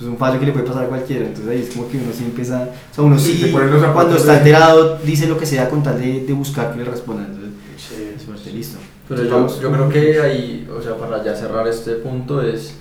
Es 0.00 0.06
un 0.06 0.18
fallo 0.18 0.40
que 0.40 0.46
le 0.46 0.52
puede 0.52 0.66
pasar 0.66 0.84
a 0.84 0.88
cualquiera, 0.88 1.24
entonces 1.24 1.48
ahí 1.48 1.62
es 1.62 1.72
como 1.72 1.88
que 1.88 1.96
uno 1.98 2.08
sí 2.12 2.24
empieza, 2.24 2.62
o 2.90 2.94
sea, 2.94 3.04
uno 3.04 3.16
Sí, 3.16 3.34
sí, 3.40 3.52
cuando 3.52 4.16
está 4.16 4.32
de- 4.32 4.38
alterado, 4.38 4.98
dice 5.04 5.28
lo 5.28 5.38
que 5.38 5.46
sea 5.46 5.70
con 5.70 5.84
tal 5.84 6.00
de, 6.00 6.24
de 6.26 6.32
buscar 6.32 6.72
que 6.72 6.78
le 6.78 6.84
respondan, 6.84 7.26
entonces, 7.26 8.20
suerte, 8.24 8.50
listo. 8.50 8.78
Pero 9.08 9.22
Entonces, 9.22 9.60
yo, 9.60 9.70
vamos. 9.70 9.88
yo 9.88 9.88
creo 9.92 10.14
que 10.16 10.20
ahí, 10.20 10.68
o 10.76 10.82
sea, 10.82 10.96
para 10.96 11.22
ya 11.22 11.36
cerrar 11.36 11.68
este 11.68 11.92
punto 11.92 12.42
es 12.42 12.74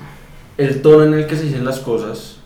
el 0.58 0.82
tono 0.82 1.04
en 1.04 1.14
el 1.14 1.28
que 1.28 1.36
se 1.36 1.44
dicen 1.44 1.66
las 1.66 1.80
cosas 1.80 2.38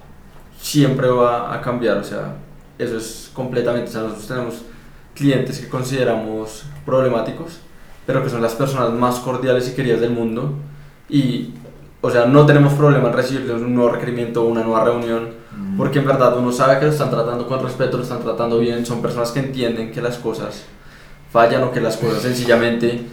siempre 0.60 1.08
va 1.08 1.54
a 1.54 1.62
cambiar, 1.62 1.98
o 1.98 2.04
sea, 2.04 2.36
eso 2.78 2.98
es 2.98 3.30
completamente, 3.34 3.90
o 3.90 3.94
sea, 3.94 4.02
nosotros 4.04 4.28
tenemos 4.28 4.56
clientes 5.14 5.60
que 5.60 5.68
consideramos 5.68 6.66
problemáticos, 6.86 7.60
pero 8.06 8.24
que 8.24 8.30
son 8.30 8.42
las 8.42 8.54
personas 8.54 8.92
más 8.94 9.16
cordiales 9.20 9.70
y 9.70 9.74
queridas 9.74 10.02
del 10.02 10.12
mundo 10.12 10.54
y, 11.10 11.54
o 12.02 12.10
sea, 12.10 12.26
no 12.26 12.46
tenemos 12.46 12.74
problema 12.74 13.10
en 13.10 13.14
recibirles 13.14 13.62
un 13.62 13.76
nuevo 13.76 13.92
requerimiento 13.92 14.44
o 14.44 14.48
una 14.48 14.64
nueva 14.64 14.86
reunión, 14.86 15.30
porque 15.76 16.00
en 16.00 16.06
verdad 16.06 16.38
uno 16.38 16.52
sabe 16.52 16.80
que 16.80 16.86
lo 16.86 16.92
están 16.92 17.10
tratando 17.10 17.48
con 17.48 17.64
respeto, 17.64 17.98
lo 17.98 18.04
están 18.04 18.22
tratando 18.22 18.60
bien, 18.60 18.86
son 18.86 19.02
personas 19.02 19.32
que 19.32 19.40
entienden 19.40 19.92
que 19.92 20.02
las 20.02 20.18
cosas 20.18 20.66
fallan 21.32 21.64
o 21.64 21.72
que 21.72 21.82
las 21.82 21.98
cosas 21.98 22.22
sencillamente 22.22 23.06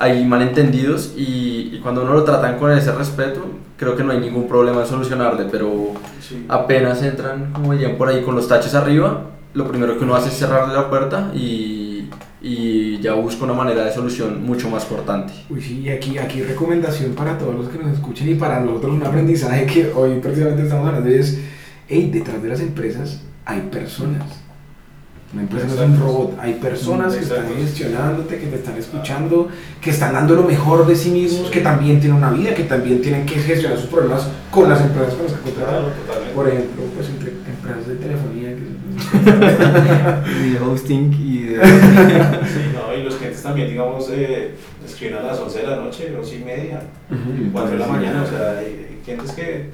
hay 0.00 0.24
malentendidos 0.24 1.12
y, 1.14 1.70
y 1.74 1.80
cuando 1.82 2.02
uno 2.02 2.14
lo 2.14 2.24
tratan 2.24 2.58
con 2.58 2.72
ese 2.72 2.90
respeto, 2.90 3.44
creo 3.76 3.94
que 3.94 4.02
no 4.02 4.12
hay 4.12 4.18
ningún 4.18 4.48
problema 4.48 4.80
en 4.80 4.86
solucionarle, 4.86 5.44
pero 5.52 5.92
sí. 6.26 6.46
apenas 6.48 7.02
entran, 7.02 7.52
como 7.52 7.74
dirían 7.74 7.96
por 7.96 8.08
ahí, 8.08 8.22
con 8.22 8.34
los 8.34 8.48
taches 8.48 8.74
arriba, 8.74 9.26
lo 9.52 9.68
primero 9.68 9.98
que 9.98 10.04
uno 10.04 10.14
hace 10.14 10.30
es 10.30 10.38
cerrarle 10.38 10.72
la 10.74 10.88
puerta 10.88 11.30
y, 11.34 12.08
y 12.40 12.98
ya 13.00 13.12
busca 13.12 13.44
una 13.44 13.52
manera 13.52 13.84
de 13.84 13.92
solución 13.92 14.42
mucho 14.42 14.70
más 14.70 14.86
cortante. 14.86 15.34
Uy, 15.50 15.60
sí, 15.60 15.80
y 15.80 15.90
aquí, 15.90 16.16
aquí 16.16 16.42
recomendación 16.42 17.12
para 17.12 17.36
todos 17.36 17.54
los 17.54 17.68
que 17.68 17.76
nos 17.76 17.92
escuchen 17.92 18.26
y 18.30 18.36
para 18.36 18.58
nosotros 18.60 18.94
un 18.94 19.02
aprendizaje 19.02 19.66
que 19.66 19.92
hoy 19.94 20.18
precisamente 20.20 20.62
estamos 20.62 20.88
hablando 20.88 21.10
es, 21.10 21.38
hey, 21.88 22.08
detrás 22.10 22.42
de 22.42 22.48
las 22.48 22.60
empresas 22.60 23.20
hay 23.44 23.60
personas. 23.70 24.39
Una 25.32 25.42
empresa 25.42 25.66
no 25.68 25.74
es 25.74 25.78
un 25.80 26.00
robot, 26.00 26.38
hay 26.40 26.54
personas 26.54 27.14
que 27.14 27.22
están 27.22 27.46
gestionándote, 27.56 28.36
que 28.36 28.46
te 28.46 28.56
están 28.56 28.76
escuchando, 28.76 29.48
que 29.80 29.90
están 29.90 30.12
dando 30.12 30.34
lo 30.34 30.42
mejor 30.42 30.88
de 30.88 30.96
sí 30.96 31.10
mismos, 31.10 31.46
Sí. 31.46 31.52
que 31.52 31.60
también 31.60 32.00
tienen 32.00 32.18
una 32.18 32.30
vida, 32.30 32.52
que 32.52 32.64
también 32.64 33.00
tienen 33.00 33.24
que 33.26 33.36
gestionar 33.36 33.78
sus 33.78 33.88
problemas 33.88 34.26
con 34.50 34.68
las 34.68 34.80
empresas 34.80 35.14
con 35.14 35.26
las 35.26 35.34
que 35.34 35.40
contratan. 35.42 35.84
Por 36.34 36.48
ejemplo, 36.48 36.82
pues 36.96 37.08
entre 37.10 37.30
empresas 37.30 37.86
de 37.86 37.94
telefonía. 37.94 38.48
Que... 38.56 38.80
Y 40.46 40.50
de 40.50 40.60
hosting 40.60 41.12
y 41.12 41.42
de... 41.44 41.60
Sí, 41.64 42.72
no, 42.74 42.96
y 42.98 43.04
los 43.04 43.14
clientes 43.14 43.40
también, 43.42 43.68
digamos, 43.68 44.08
eh, 44.10 44.54
escriben 44.84 45.18
a 45.18 45.22
las 45.22 45.38
11 45.38 45.60
de 45.60 45.66
la 45.68 45.76
noche, 45.76 46.12
11 46.18 46.36
y 46.36 46.44
media, 46.44 46.82
4 47.52 47.70
de 47.70 47.78
la 47.78 47.86
mañana, 47.86 48.24
o 48.24 48.26
sea, 48.26 48.58
hay, 48.58 48.88
hay 48.90 49.00
clientes 49.04 49.30
que 49.30 49.70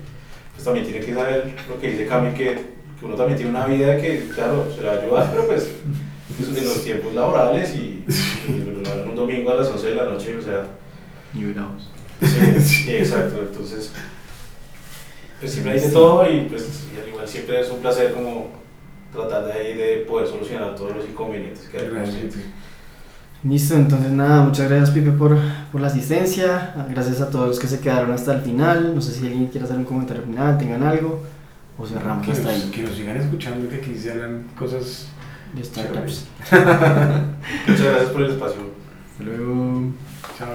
pues, 0.54 0.64
también 0.64 0.84
tienen 0.84 1.02
que 1.02 1.14
saber 1.14 1.54
lo 1.66 1.80
que 1.80 1.90
dice 1.92 2.06
Cami, 2.06 2.34
que, 2.34 2.75
que 2.98 3.04
uno 3.04 3.14
también 3.14 3.36
tiene 3.36 3.50
una 3.50 3.66
vida 3.66 3.96
que, 4.00 4.28
claro, 4.34 4.66
se 4.74 4.82
le 4.82 4.88
va 4.88 4.94
a 4.94 5.00
ayudar, 5.00 5.30
pero 5.30 5.46
pues 5.46 5.70
pues, 6.36 6.58
en 6.58 6.64
los 6.64 6.84
tiempos 6.84 7.14
laborales 7.14 7.74
y, 7.74 8.04
y 8.48 9.08
un 9.08 9.14
domingo 9.14 9.50
a 9.50 9.54
las 9.54 9.68
11 9.68 9.86
de 9.86 9.94
la 9.94 10.04
noche, 10.04 10.36
o 10.36 10.42
sea, 10.42 10.66
New 11.32 11.54
House. 11.54 11.88
sí, 12.20 12.60
sí, 12.60 12.96
exacto, 12.96 13.40
entonces, 13.40 13.92
pues 15.40 15.52
siempre 15.52 15.80
de 15.80 15.88
todo 15.90 16.30
y 16.30 16.46
pues 16.48 16.86
y 16.94 17.00
al 17.00 17.08
igual 17.08 17.28
siempre 17.28 17.60
es 17.60 17.70
un 17.70 17.80
placer 17.80 18.12
como 18.12 18.48
tratar 19.12 19.46
de 19.46 19.52
ahí 19.52 19.74
de 19.74 19.96
poder 20.08 20.26
solucionar 20.26 20.74
todos 20.74 20.96
los 20.96 21.06
inconvenientes 21.06 21.68
que 21.68 21.78
hay. 21.78 21.90
Listo, 23.44 23.74
entonces 23.74 24.10
nada, 24.10 24.42
muchas 24.42 24.68
gracias 24.68 24.90
Pipe 24.90 25.12
por, 25.12 25.38
por 25.70 25.80
la 25.80 25.86
asistencia, 25.86 26.74
gracias 26.88 27.20
a 27.20 27.30
todos 27.30 27.48
los 27.48 27.60
que 27.60 27.68
se 27.68 27.80
quedaron 27.80 28.10
hasta 28.10 28.34
el 28.34 28.40
final, 28.40 28.94
no 28.94 29.00
sé 29.00 29.12
si 29.12 29.26
alguien 29.26 29.46
quiere 29.46 29.66
hacer 29.66 29.76
un 29.76 29.84
comentario 29.84 30.22
final, 30.22 30.58
tengan 30.58 30.82
algo, 30.82 31.22
o 31.78 31.86
cerramos 31.86 32.24
Que 32.24 32.32
hasta 32.32 32.52
nos, 32.52 32.62
ahí 32.64 32.70
que 32.70 32.82
nos 32.82 32.96
sigan 32.96 33.16
escuchando, 33.16 33.68
que 33.68 33.76
aquí 33.76 33.94
se 33.94 34.12
hablan 34.12 34.44
cosas 34.58 35.08
de 35.54 35.64
startups. 35.64 36.26
Muchas 37.66 37.84
gracias 37.84 38.10
por 38.10 38.22
el 38.22 38.30
espacio. 38.30 38.60
Hasta 39.10 39.24
luego. 39.24 39.92